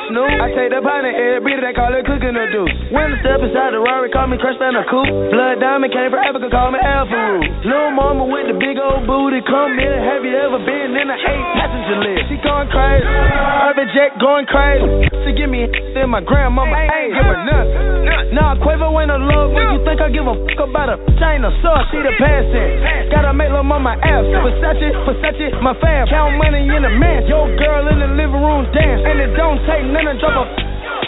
[0.10, 0.42] Snoop.
[0.42, 2.74] I take the pint and beat they call it cooking the deuce.
[2.90, 5.06] When I step inside the Rari, call me Crush Banner Coupe.
[5.30, 7.46] Blood Diamond came from Africa, call me Alpha Roo.
[7.62, 9.98] Lil' mama with the big old booty, come in.
[10.02, 12.22] Have you ever been in an eight passenger list?
[12.34, 13.06] She going crazy.
[13.06, 14.88] Urban Jet going crazy.
[15.30, 16.74] She give me in my grandmama
[17.14, 18.34] give her nothing.
[18.34, 21.42] Nah, Quavo ain't a love when you think I give a fuck about a chain
[21.42, 21.90] or sauce.
[21.90, 23.10] She the passing.
[23.10, 24.26] Gotta make lil' mama ass.
[24.46, 26.06] Versace, Versace, my fam.
[26.08, 27.26] Count money in the man.
[27.26, 29.02] Yo, girl in the living room dance.
[29.02, 30.46] And it don't take none to drop a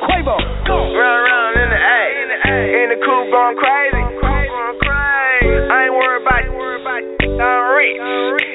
[0.09, 0.35] Quavo.
[0.37, 2.01] Run around in the A,
[2.83, 4.01] in the coupe going crazy.
[5.71, 6.41] I ain't worried about
[7.41, 8.50] I'm rich.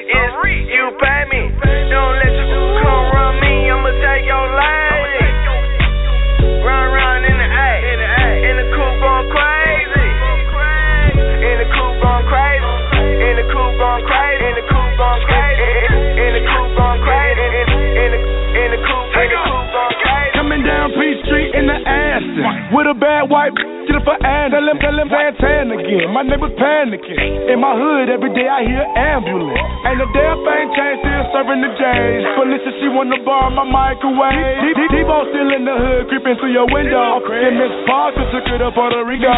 [22.37, 23.57] The with a bad white
[23.87, 24.51] get it for Ann.
[24.51, 26.11] Tell him, tell him Van Tan again.
[26.11, 27.17] My neighbor's panicking.
[27.47, 29.55] In my hood, every day I hear ambulance.
[29.87, 32.23] Ain't a damn thing changed, still serving the J's.
[32.35, 34.75] Felicia, she wanna borrow my microwave.
[34.91, 37.23] Debo still in the hood, creeping through your window.
[37.23, 39.31] And Miss Parker took it to Puerto Rico.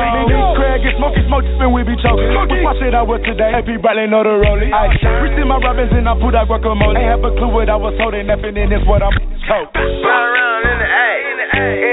[0.57, 2.33] Craig get smoky, smoke, spin, we be choking.
[2.33, 3.53] We watch it, I was today.
[3.53, 4.73] Happy Bradley, know the rollie.
[4.73, 4.89] I
[5.21, 6.97] receive my robins and I put out guacamole.
[6.97, 9.13] Ain't have a clue what I was holding, nothing in this what I'm
[9.45, 9.69] told.
[9.77, 11.88] Run around in the A,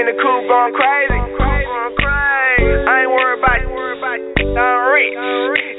[0.71, 1.15] going crazy.
[1.15, 2.87] I'm crazy.
[2.87, 3.67] I ain't worried about it.
[4.57, 5.15] I'm rich.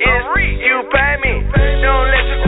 [0.01, 0.25] If
[0.65, 1.35] you pay me.
[1.83, 2.48] Don't let your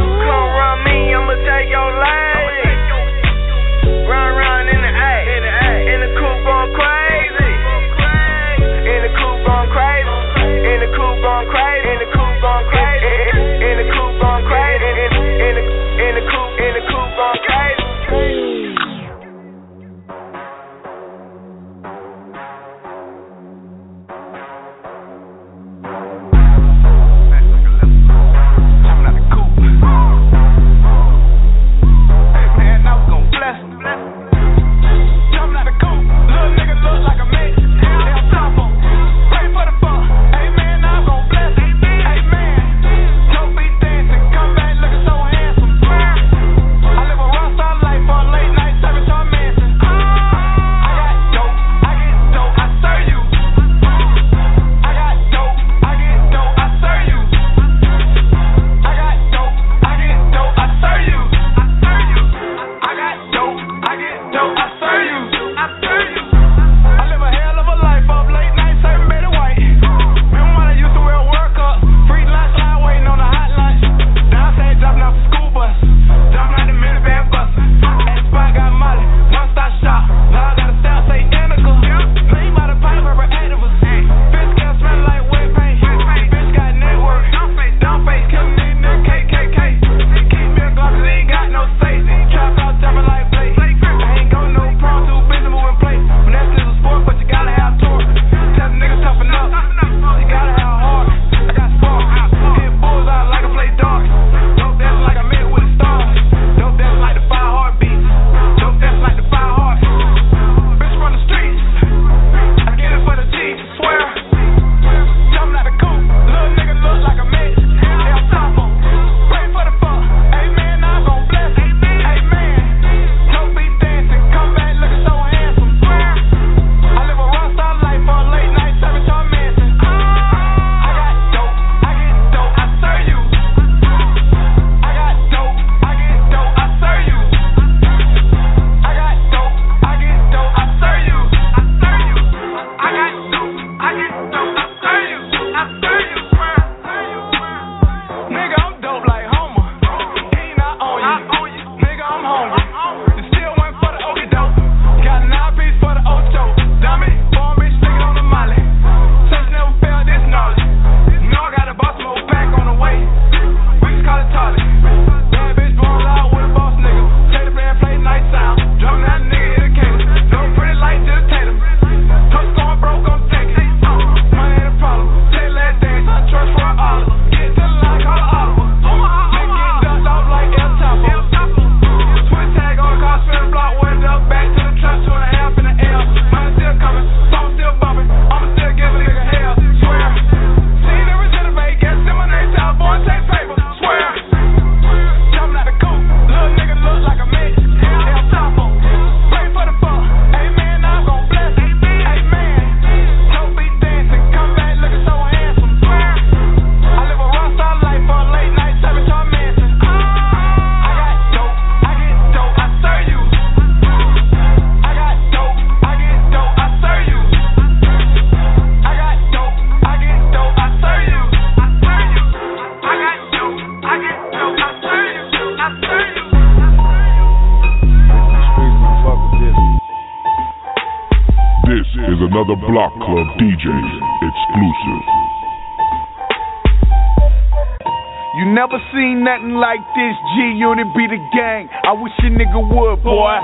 [239.30, 240.14] nothing like this.
[240.34, 241.70] G Unit be the gang.
[241.86, 243.38] I wish a nigga would, boy.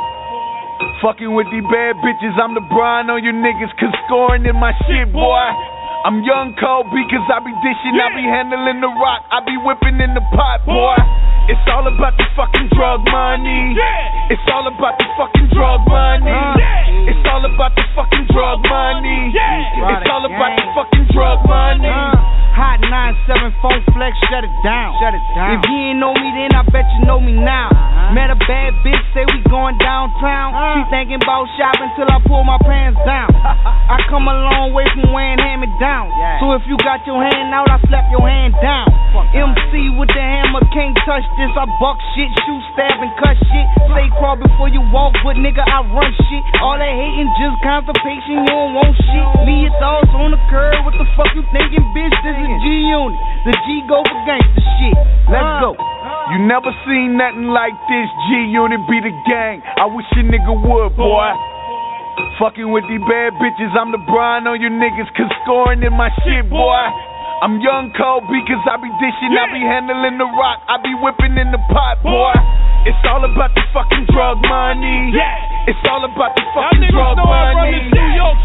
[0.98, 4.74] Fucking with these bad bitches, I'm the Brian on you niggas, cause scoring in my
[4.84, 5.46] shit, boy.
[6.04, 9.98] I'm young cold because I be dishing, I be handling the rock, I be whipping
[10.02, 10.98] in the pot, boy.
[11.46, 13.78] It's all about the fucking drug money.
[14.34, 16.34] It's all about the fucking drug money.
[17.14, 19.30] It's all about the fucking drug money.
[19.30, 21.86] It's all about the fucking drug money.
[21.86, 22.15] Uh.
[23.24, 24.92] 97 phone flex, shut it down.
[25.00, 25.56] Shut it down.
[25.56, 27.72] If you ain't know me then, I bet you know me now.
[27.72, 28.12] Uh-huh.
[28.12, 30.52] Met a bad bitch, say we going downtown.
[30.52, 30.74] Uh-huh.
[30.76, 33.32] She thinking about shopping till I pull my pants down.
[33.96, 36.12] I come a long way from wearing hand me down.
[36.42, 38.92] So if you got your hand out, I slap your hand down.
[39.32, 41.50] MC with the hammer can't touch this.
[41.56, 43.66] I buck shit, shoot, stab, and cut shit.
[43.90, 46.42] Say crawl before you walk, but nigga, I run shit.
[46.62, 49.26] All that hating, just constipation, you don't want shit.
[49.44, 52.14] Me your thoughts on the curb, what the fuck you thinking, bitch?
[52.22, 52.50] This is
[53.06, 53.20] G Unit.
[53.46, 54.96] The G go for gangster shit.
[55.30, 55.70] Let's uh, go.
[55.78, 56.34] Uh.
[56.34, 58.08] You never seen nothing like this.
[58.26, 59.62] G Unit be the gang.
[59.78, 61.30] I wish a nigga would, boy.
[62.40, 66.08] Fucking with these bad bitches, I'm the Brian on you niggas, cause scoring in my
[66.24, 66.84] shit, boy.
[67.44, 71.36] I'm young cold because I be dishing, I be handling the rock, I be whipping
[71.36, 72.32] in the pot, boy.
[72.88, 75.12] It's all about the fucking drug money.
[75.12, 75.68] Yeah.
[75.68, 77.92] It's all about the fucking drug money.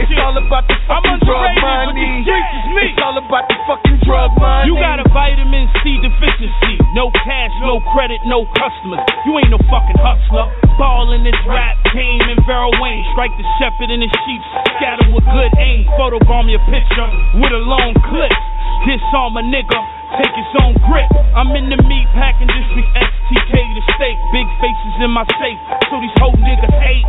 [0.02, 2.26] It's all about the fucking drug money.
[2.26, 4.68] It's all about the fucking drug money.
[4.68, 6.82] You got a vitamin C deficiency.
[6.98, 9.06] No cash, no credit, no customers.
[9.24, 10.50] You ain't no fucking hustler.
[10.76, 13.06] Ball in this rap game and Vera Wayne.
[13.14, 14.42] Strike the shepherd and the sheep.
[14.82, 15.86] Scatter with good aim.
[15.96, 17.08] Photobomb your picture
[17.38, 18.34] with a long clip.
[18.82, 19.80] Disarm a nigga.
[20.18, 21.08] Take his own grip.
[21.38, 24.20] I'm in the meat packing district STK the state.
[24.34, 25.62] Big faces in my safe.
[25.88, 27.08] So these whole niggas hate.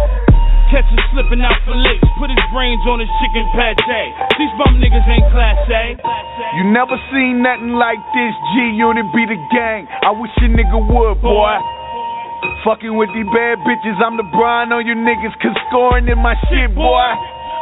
[0.71, 2.05] Catch him slipping out for licks.
[2.17, 3.77] Put his brains on his chicken pate.
[4.41, 5.97] These bum niggas ain't class A.
[6.57, 8.33] You never seen nothing like this.
[8.53, 9.89] G Unit be the gang.
[10.05, 11.57] I wish a nigga would, boy.
[12.65, 16.39] Fucking with these bad bitches, I'm the brine on you niggas, cause scoring in my
[16.47, 17.11] shit, boy.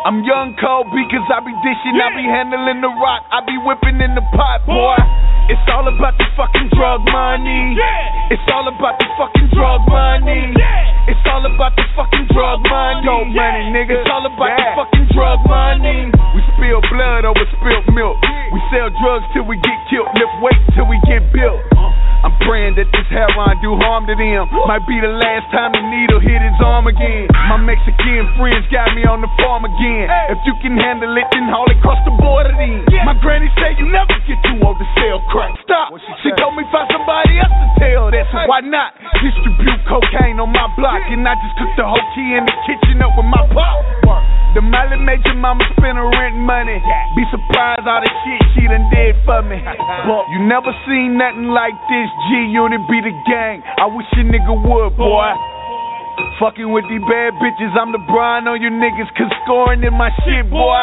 [0.01, 4.01] I'm young cold because I be dishing, I be handling the rock, I be whipping
[4.01, 4.97] in the pot, boy.
[5.53, 7.77] It's all about the fucking drug money.
[8.33, 10.57] It's all about the fucking drug money.
[11.05, 13.05] It's all about the fucking drug money.
[13.05, 14.01] Dope money, nigga.
[14.01, 16.09] It's all about the fucking drug money.
[16.33, 18.17] We spill blood over spilt milk.
[18.57, 20.09] We sell drugs till we get killed.
[20.17, 21.61] Lift weight till we get built.
[21.77, 22.10] Uh.
[22.21, 24.45] I'm praying that this heroin do harm to them.
[24.69, 27.33] Might be the last time the needle hit his arm again.
[27.49, 30.07] My Mexican friends got me on the farm again.
[30.29, 32.85] If you can handle it, then haul it across the border then.
[33.09, 35.57] My granny said you never get too old to sell crack.
[35.65, 35.97] Stop.
[36.21, 38.29] She told me find somebody else to tell that.
[38.29, 38.93] So why not
[39.25, 43.01] distribute cocaine on my block and I just cook the whole key in the kitchen
[43.01, 43.81] up with my pop?
[44.55, 46.83] The Molly made your mama spend her rent money.
[47.15, 49.63] Be surprised all the shit she done did for me.
[49.63, 52.09] But you never seen nothing like this.
[52.27, 53.63] G Unit be the gang.
[53.79, 55.31] I wish a nigga would, boy.
[56.43, 60.11] Fucking with these bad bitches, I'm the Brian on you niggas, cause scoring in my
[60.25, 60.83] shit, boy.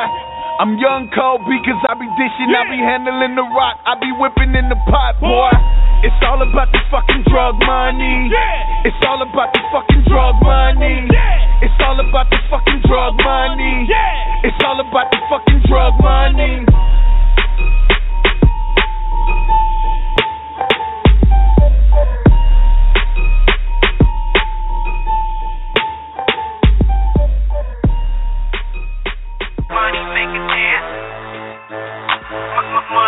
[0.58, 4.58] I'm young cold because I be dishing, I be handling the rock, I be whipping
[4.58, 5.54] in the pot, boy.
[6.02, 8.34] It's all about the fucking drug money.
[8.82, 11.06] It's all about the fucking drug money.
[11.62, 13.86] It's all about the fucking drug money.
[14.50, 16.66] It's all about the fucking drug money.
[16.66, 17.07] Money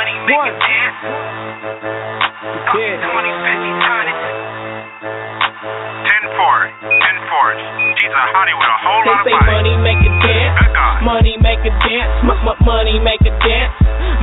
[0.09, 0.97] Money make it dance.
[2.73, 2.97] Yeah.
[2.97, 4.09] 20, 50, 30.
[5.05, 6.65] 10 4.
[6.81, 7.53] 10 4.
[7.93, 9.53] She's a honey with a whole They lot of say money.
[9.53, 10.57] money make it dance.
[11.05, 12.09] Money make a dance.
[12.25, 13.73] M- m- money make a dance.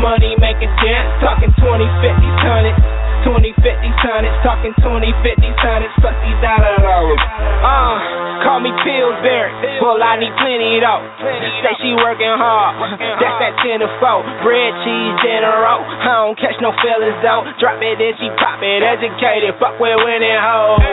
[0.02, 1.06] Money make a dance.
[1.22, 2.82] Talking 20, 50, hundreds.
[3.26, 3.66] 20, 50,
[4.06, 4.36] hundreds.
[4.46, 5.94] Talking 20, 50, hundreds.
[5.98, 6.78] Fuck these dollars.
[6.78, 9.82] Uh, call me Pillsbury.
[9.82, 11.02] Well, I need plenty though.
[11.66, 12.94] Say she working hard.
[13.18, 14.46] That's that 10 to 4.
[14.46, 15.82] Bread, cheese, roll.
[15.82, 17.42] I don't catch no feelings though.
[17.58, 18.86] Drop it, then she pop it.
[18.86, 19.58] Educated.
[19.58, 20.86] Fuck with winning hoes.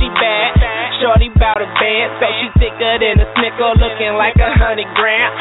[0.00, 0.56] She bad.
[1.02, 5.34] Shorty bout a band, so she thicker than a snicker, looking like a hundred grand.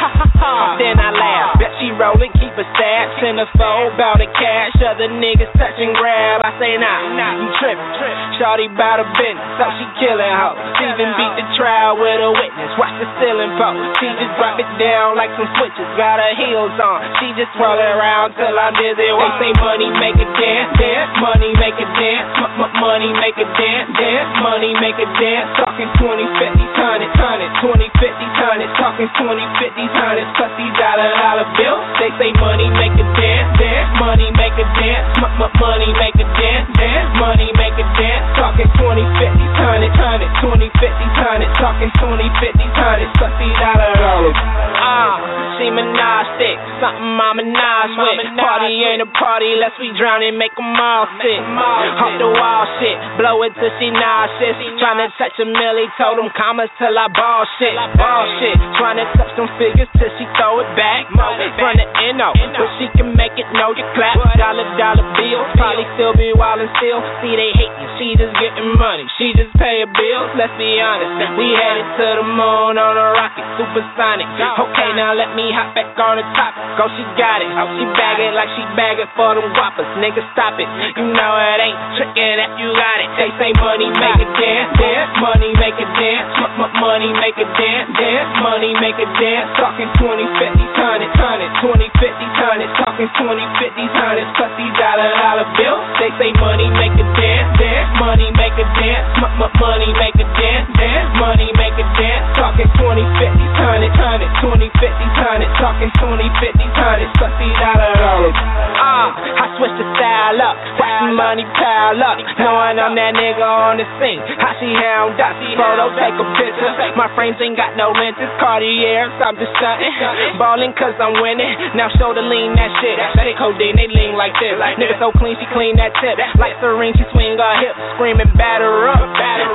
[0.82, 4.76] Then I laugh, bet she rollin', keep a a stab, centerfold, bout to cash.
[4.80, 5.92] Other niggas touch and
[6.40, 6.42] grab.
[6.44, 7.94] I say nah, nah, you trippin'.
[8.42, 10.58] Shorty bout a business, so she killin' hoes.
[10.82, 12.72] Even beat the trial with a witness.
[12.82, 13.78] Watch the ceiling pole.
[14.02, 15.86] She just drop it down like some switches.
[15.94, 16.98] Got her heels on.
[17.22, 19.06] She just twirl around till I'm dizzy.
[19.06, 21.12] They say money make a dance, dance.
[21.22, 22.26] Money make a dance.
[22.58, 24.30] M- money make a dance, dance.
[24.42, 25.48] Money make a dance.
[25.62, 28.82] Talking 20, 50, 100, 100, 20, 50, 100.
[28.82, 30.38] Talking 20, 50, 100.
[30.38, 31.86] Plus these dollar dollar bills.
[32.02, 33.90] They say money make a dance, dance.
[34.02, 35.06] Money make a dance.
[35.22, 37.10] M- money make a dance, dance.
[37.20, 38.26] Money make a dance.
[38.38, 41.50] Talking 20, 50, 100, 100, 20, 50, 100.
[41.60, 43.18] Talking 20, 50, 100.
[43.18, 44.38] Plus these dollar dollars.
[44.84, 45.16] Ah,
[45.58, 46.56] she monastic.
[46.82, 48.28] Something I'm menage with.
[48.38, 51.40] Party ain't a party unless we drown and make 'em all sick.
[51.40, 52.98] Off the wall shit.
[53.18, 54.58] Blow it till she nauseous.
[54.82, 55.88] Tryna touch a milli.
[55.98, 57.74] Told them commas till I ball shit.
[57.98, 58.58] Ball shit.
[58.78, 61.08] Tryna touch them figures till she throw it back.
[61.16, 62.34] Run the NO.
[62.34, 64.18] But she can make it know you clap.
[64.38, 65.48] Dollar dollar bills.
[65.58, 67.00] Probably still be wildin' still.
[67.22, 67.90] See they hatin'.
[68.00, 69.06] She just getting money.
[69.18, 70.32] She just pay bills.
[70.36, 71.38] Let's be honest.
[71.38, 73.46] We headed to the moon on a rocket.
[73.58, 74.28] Supersonic.
[74.34, 76.54] Okay, now let me hop back on the top.
[76.78, 77.50] Go, she got it.
[77.54, 79.86] Oh, she bag it like she bag it for them whoppers.
[80.02, 80.66] Nigga, stop it.
[80.98, 83.10] You know it ain't trickin' that you got it.
[83.18, 85.12] They say money make a dance, dance.
[85.22, 86.28] Money make a dance.
[86.34, 88.30] M- money make a dance, dance.
[88.42, 89.48] Money make a dance.
[89.58, 92.82] Talking 20, 50, 100, 100, 20, 50, 100.
[92.82, 94.38] Talking 20, 50, 100.
[94.38, 95.86] Plus these dollar dollar bills.
[96.02, 97.90] They say money make a dance, dance.
[98.02, 99.06] Money make a dance.
[99.22, 101.10] M- money make a dance, dance.
[101.22, 102.26] Money make a dance.
[102.34, 105.60] Talking 20, 50, 100, 100, 20, 50, 100.
[105.60, 107.20] Talking 20, 50, 100.
[107.20, 108.38] Plus these dollar dollars.
[108.80, 110.56] Ah, I switch the style up.
[110.80, 112.18] Watch the money pile up.
[112.40, 114.20] Knowing I'm that nigga on the scene.
[114.40, 115.34] How she hound up.
[115.56, 116.72] Photo, take a picture.
[117.00, 118.30] My frames ain't got no lenses.
[118.40, 119.94] Cartier, I'm just stunting.
[120.38, 121.54] Ballin' cause I'm winning.
[121.78, 122.98] Now show the lean that shit.
[123.18, 124.58] That ain't codeine, they lean like this.
[124.78, 126.18] Nigga so clean, she clean that tip.
[126.38, 127.80] Like Serene, she swing her hips.
[127.98, 129.02] Screaming, batter up.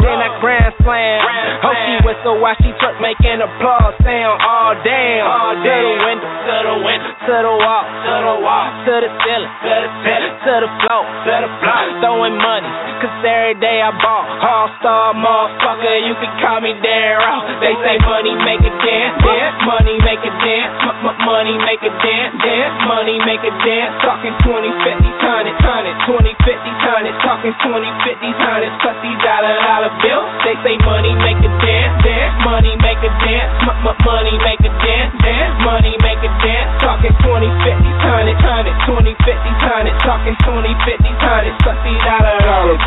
[0.03, 1.21] Then I grand slam.
[1.63, 5.27] Oh, she whistle while she twerk, making applause sound all damn.
[5.59, 9.53] To the window, to the window, to the wall, to the wall, to the ceiling,
[9.65, 11.81] to the ceiling, to the floor, to the floor.
[12.03, 12.71] Throwing money,
[13.03, 14.23] cause every day I ball.
[14.43, 17.43] All star motherfucker, you can call me Darryl.
[17.61, 19.57] They say money make a dance, dance.
[19.67, 20.73] Money make a dance,
[21.05, 22.75] m- money make a dance, dance.
[22.87, 23.93] Money make a dance.
[24.03, 27.25] Talking 20, 50, 100, 100, 20, 50, 100.
[27.27, 28.81] Talking 20, 50, 100.
[28.81, 30.29] Plus these dollar dollar bills.
[30.47, 32.35] They say money make a dance, dance.
[32.47, 35.55] Money make a dance, money make a dance, dance.
[35.65, 36.71] Money make a dance.
[36.81, 40.05] Talking 20, 50, 100, 100, 20, 50, 100.
[40.05, 41.63] Talking 20, 50, 100.
[41.63, 42.83] Plus these dollar dollars.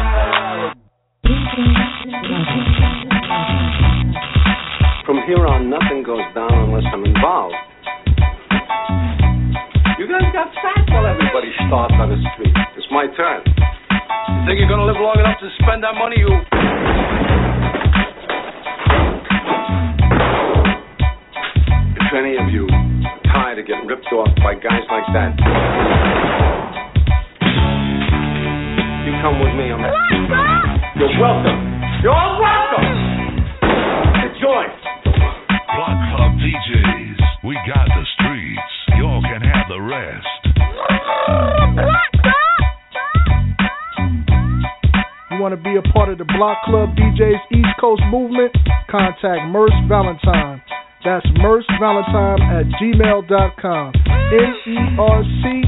[5.05, 7.55] From here on, nothing goes down unless I'm involved.
[9.99, 12.55] You guys got fat while everybody starts on the street.
[12.77, 13.45] It's my turn.
[13.45, 17.20] You think you're gonna live long enough to spend that money, you?
[22.11, 25.31] Any of you are tired of getting ripped off by guys like that,
[29.07, 29.71] you come with me.
[29.71, 29.79] I'm.
[30.99, 31.55] You're welcome.
[32.03, 32.83] You're all welcome.
[34.27, 34.67] Enjoy.
[35.71, 38.73] Block Club DJs, we got the streets.
[38.99, 40.27] Y'all can have the rest.
[45.31, 48.51] You want to be a part of the Block Club DJs East Coast movement?
[48.89, 50.61] Contact Merc Valentine.
[51.03, 53.93] That's Merc Valentine at gmail.com.
[53.97, 55.63] M E R C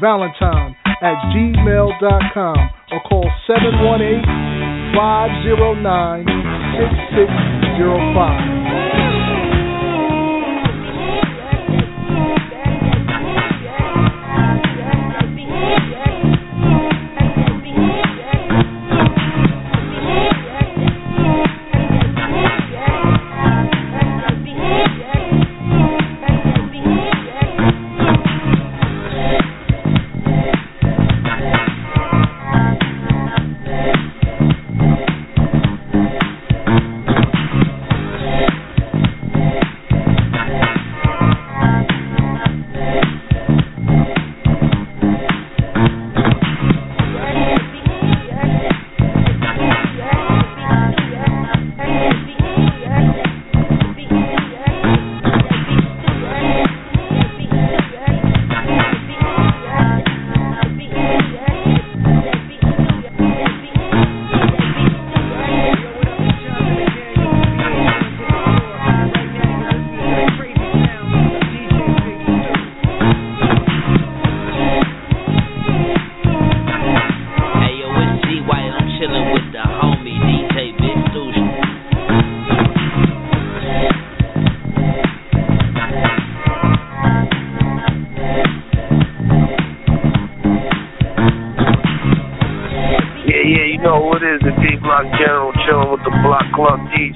[0.00, 4.22] Valentine at gmail.com or call 718
[4.94, 6.24] 509
[7.18, 9.07] 6605.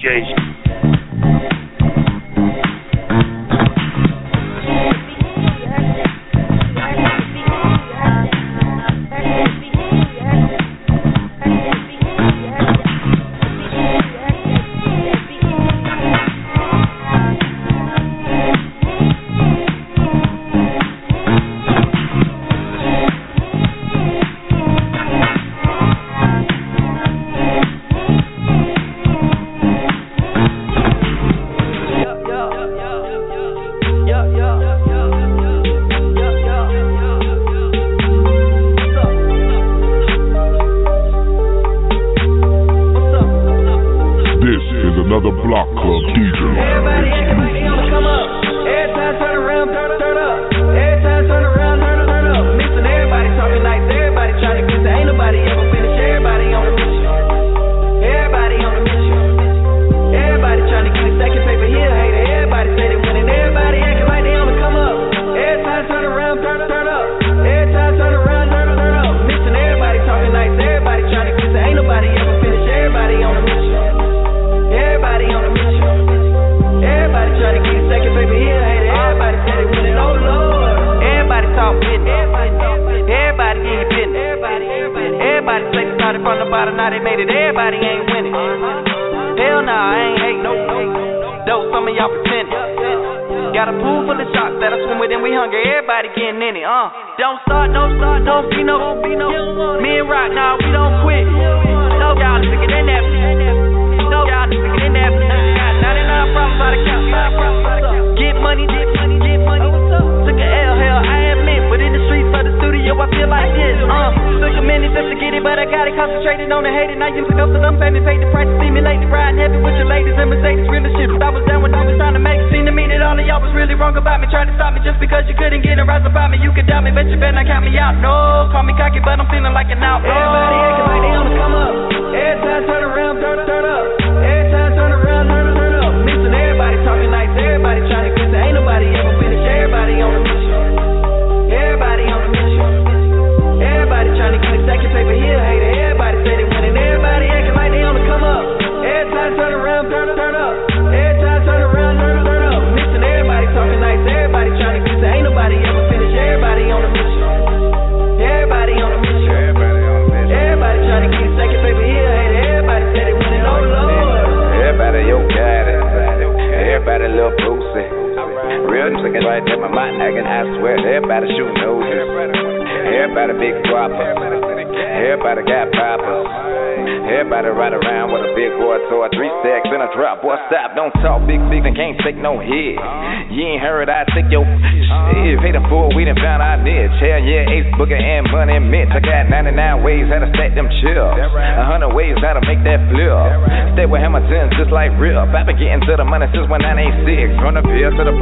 [0.02, 0.51] DJs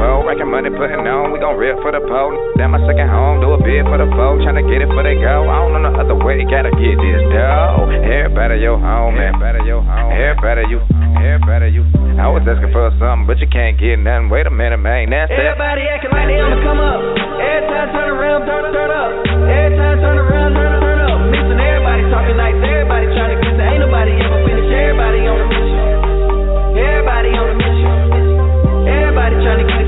[0.01, 1.31] road, making money, putting on.
[1.31, 2.33] We gon' rip for the pole.
[2.57, 5.21] That my second home, do a bid for the foe, tryna get it for they
[5.21, 5.45] go.
[5.45, 7.93] I don't know no other way, gotta get this dough.
[7.93, 9.37] Everybody your home, man.
[9.37, 10.11] Everybody your home.
[10.17, 10.81] Everybody you.
[11.21, 11.85] Everybody you.
[12.17, 14.33] I was asking for something, but you can't get nothing.
[14.33, 15.13] Wait a minute, man.
[15.13, 16.01] That's Everybody that.
[16.01, 17.01] acting like they on the come up.
[17.41, 19.11] Every time I turn around, turn, turn up.
[19.49, 21.19] Every time I turn around, turn, turn up.
[21.33, 23.57] Missing everybody talking like everybody trying to kiss.
[23.57, 24.69] Ain't nobody ever finish.
[24.69, 25.81] Everybody on the mission.
[26.77, 27.93] Everybody on the mission.
[28.85, 29.80] Everybody trying to kiss.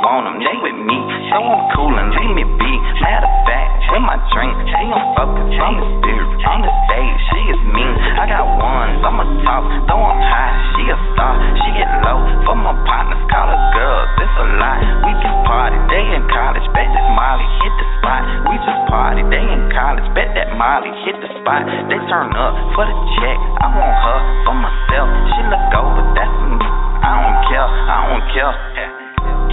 [0.00, 0.98] want them, they with me.
[1.28, 2.72] So I'm cool and leave me be.
[3.04, 6.28] Matter of fact, with my drink, she don't fuck with the spirit.
[6.40, 7.94] On the stage, she is mean.
[8.16, 10.56] I got ones, I'm a top, though I'm high.
[10.74, 12.18] She a star, she get low.
[12.48, 16.66] For my partners, call her girls, It's a lot, We just party, they in college,
[16.72, 18.22] bet that Molly hit the spot.
[18.48, 21.68] We just party, they in college, bet that Molly hit the spot.
[21.92, 24.18] They turn up for the check, I want her
[24.48, 25.08] for myself.
[25.36, 26.56] She look over, that's me.
[27.04, 28.99] I don't care, I don't care.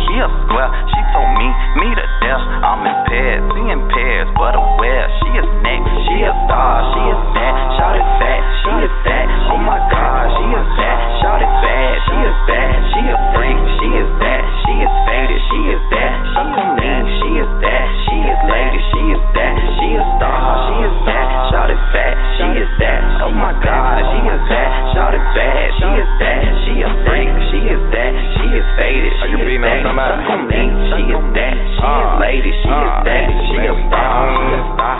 [0.07, 1.47] He a square, she told me,
[1.83, 2.43] me to death.
[2.63, 5.05] I'm impaired, seeing pairs, but aware.
[5.19, 7.53] She is next, she a star, she is that.
[7.75, 9.27] Shout it fat, she is that.
[9.51, 10.97] Oh my god, she is that.
[11.19, 12.71] Shout it bad, she is that.
[12.87, 14.43] She a freak, she is that.
[14.63, 16.13] She is faded, she is that.
[16.23, 17.87] She can mean, she is that.
[18.07, 19.55] She is lady, she is that.
[19.75, 21.27] She a star, she is that.
[21.51, 23.01] Shout it fat, she is that.
[23.27, 24.69] Oh my god, she is that.
[24.95, 26.41] Shout it bad, she is that.
[26.63, 28.36] She a freak, she is that.
[28.67, 29.87] Is faded, she is beating on that.
[29.87, 30.19] somebody?
[30.27, 30.61] Suck on me,
[30.91, 31.55] she is that.
[31.55, 33.25] She is ah, lady, she ah, is that.
[33.47, 34.99] She a star, she is that.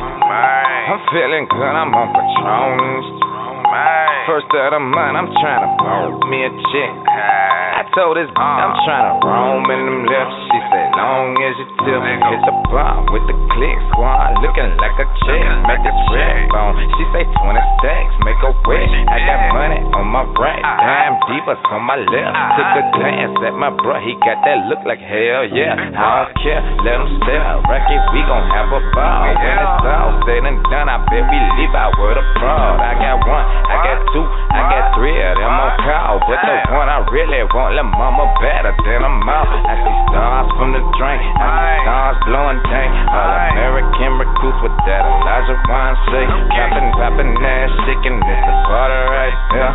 [0.88, 3.27] I'm feeling good, I'm on
[3.64, 4.26] Patron.
[4.28, 6.94] First of the month, I'm trying to roll me a chick.
[7.78, 10.36] I told this I'm trying to roam in them lips.
[10.52, 14.98] She said, long as you tip, hit the bar with the click squad, looking like
[15.00, 15.46] a chick.
[15.70, 16.76] Make a trip on.
[16.98, 18.94] She say 20 stacks, make a wish.
[19.08, 22.36] I got money on my right, damn divas on my left.
[22.58, 25.78] Took a glance at my bro, he got that look like hell yeah.
[25.78, 27.62] I don't care, let him stare.
[27.64, 29.32] Rocky, we gon' have a ball.
[29.32, 32.82] When it's all said and done, I bet we leave out with a fraud.
[32.84, 36.20] I got one, I got two, I got three of them on call.
[36.28, 39.48] But the one I really want, let mama better than I'm out.
[39.48, 42.92] I see stars from the drink, I see stars blowing dank.
[43.12, 46.32] All American recruits with that Elijah wine shake.
[46.58, 49.72] Poppin', poppin' ass, shaking, it's a party right here.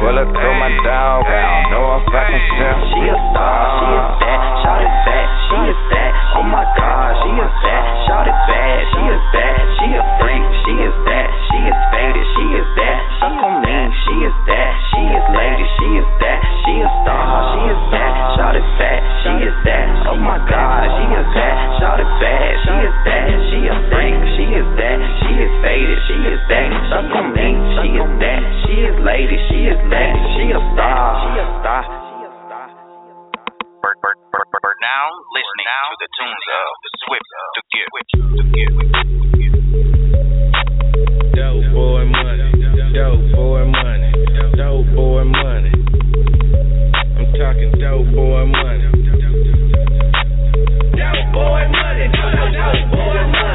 [0.00, 2.76] Pull up to my dog, I don't know if I can tell.
[2.92, 4.40] She a star, she is that.
[4.62, 6.12] Shout it fat, she is that.
[6.34, 7.84] Oh my god, she is that.
[8.04, 9.56] Shout it bad, she is that.
[9.80, 11.28] She a freak, she is that.
[11.48, 12.98] She is faded, she is that.
[13.16, 14.72] Suck on me, she is that.
[14.92, 16.40] She is lady, she is that.
[16.64, 18.12] She a star, she is that.
[18.36, 19.86] Shout it fat, she is that.
[20.12, 21.56] Oh my god, she is that.
[21.80, 23.24] Shout it bad, she is that.
[23.48, 24.98] She a freak, she is that.
[25.24, 26.68] She is faded, she is that.
[26.92, 27.48] Suck on me,
[27.80, 28.42] she is that.
[28.68, 30.20] She is lady, she is lady.
[30.36, 31.82] She a star, she a star.
[33.84, 34.23] We're
[35.64, 37.88] now to the tunes of the Swift to Get.
[41.34, 42.48] Dope boy money,
[42.94, 44.10] dope boy money,
[44.56, 45.72] dope boy money.
[47.16, 48.88] I'm talking dope boy money.
[50.94, 53.53] Dope boy money, dope, dope boy money.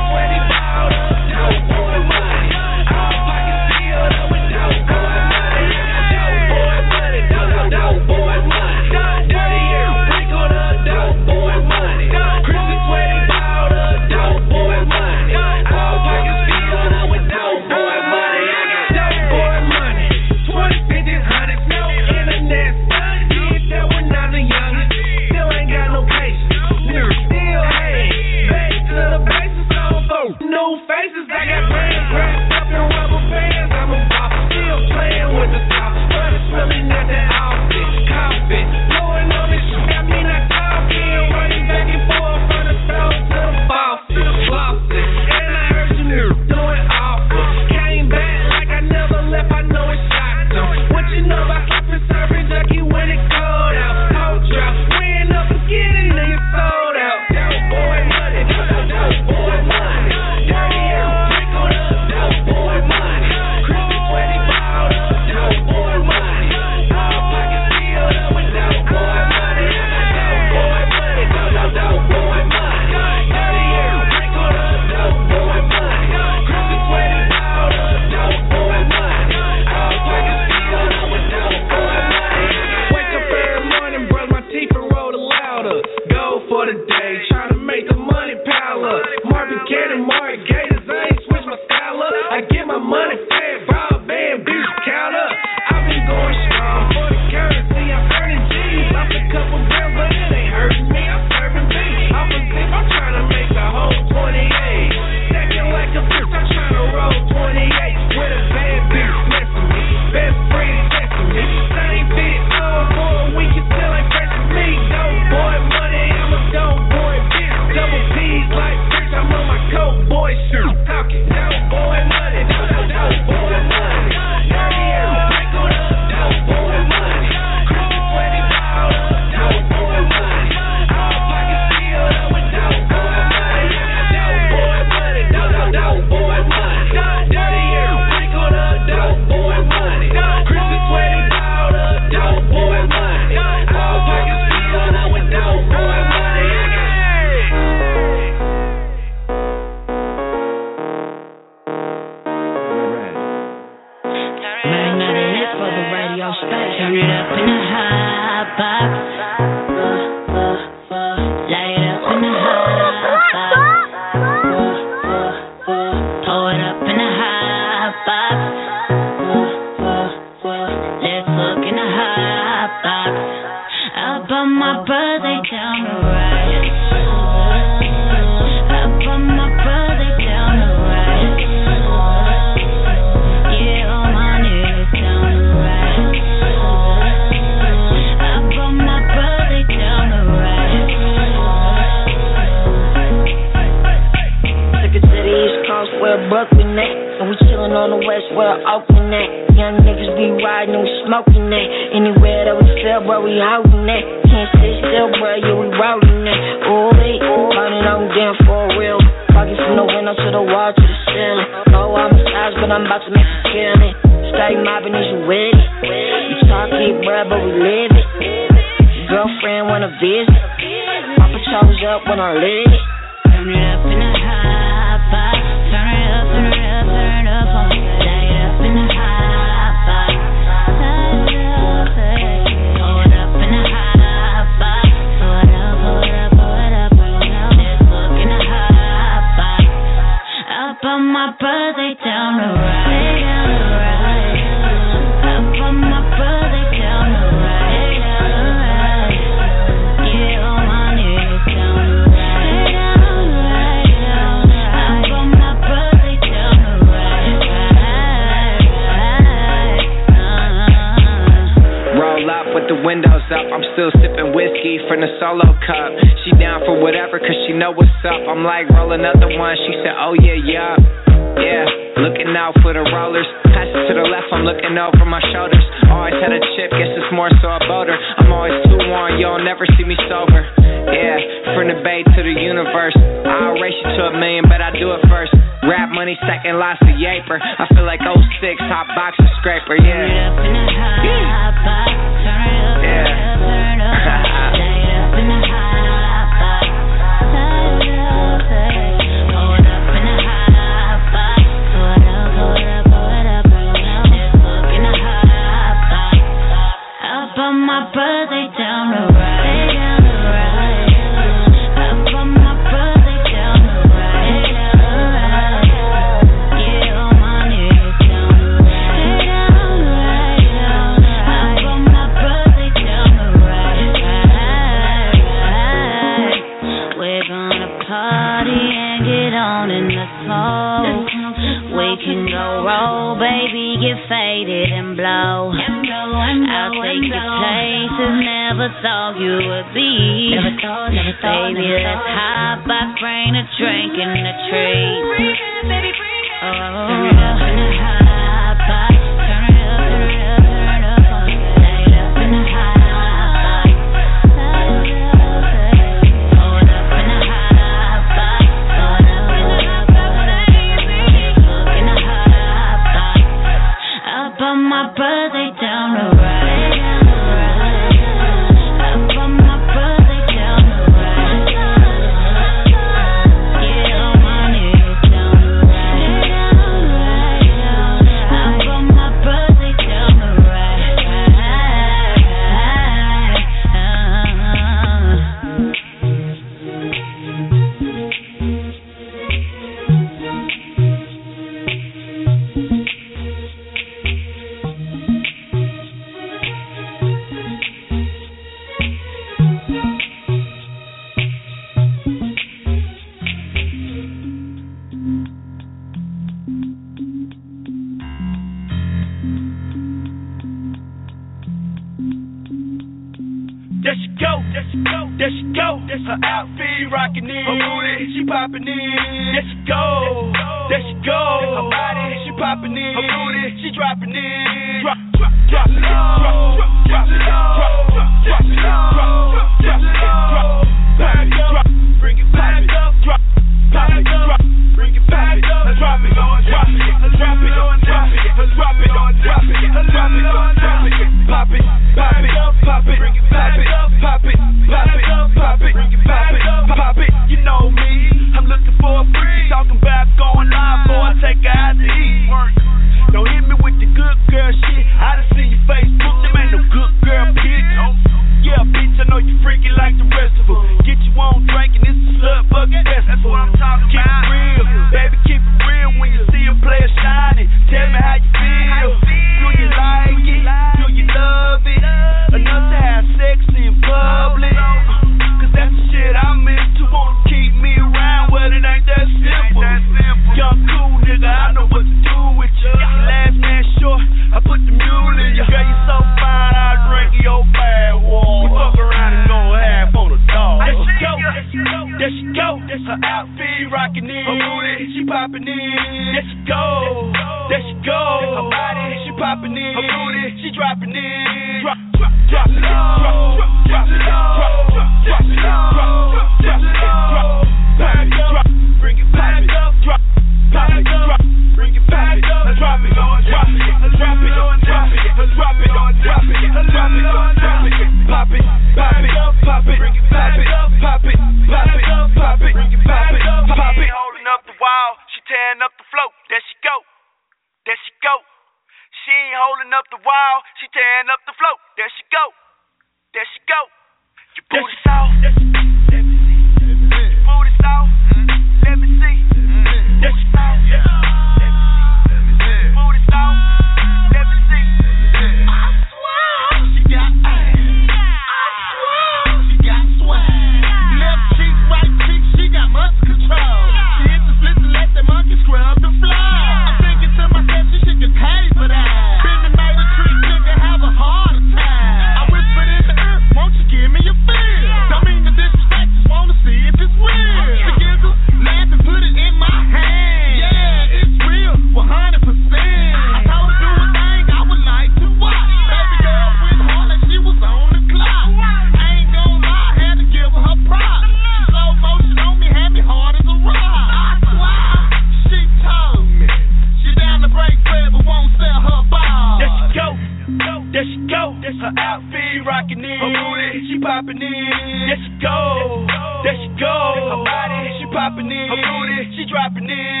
[591.75, 592.99] her outfit rocking in.
[592.99, 594.87] Her booty, she popping in.
[594.87, 595.85] There she go,
[596.23, 596.75] there she go.
[597.15, 598.47] Her body, she popping in.
[598.49, 600.00] Her booty, she dropping in.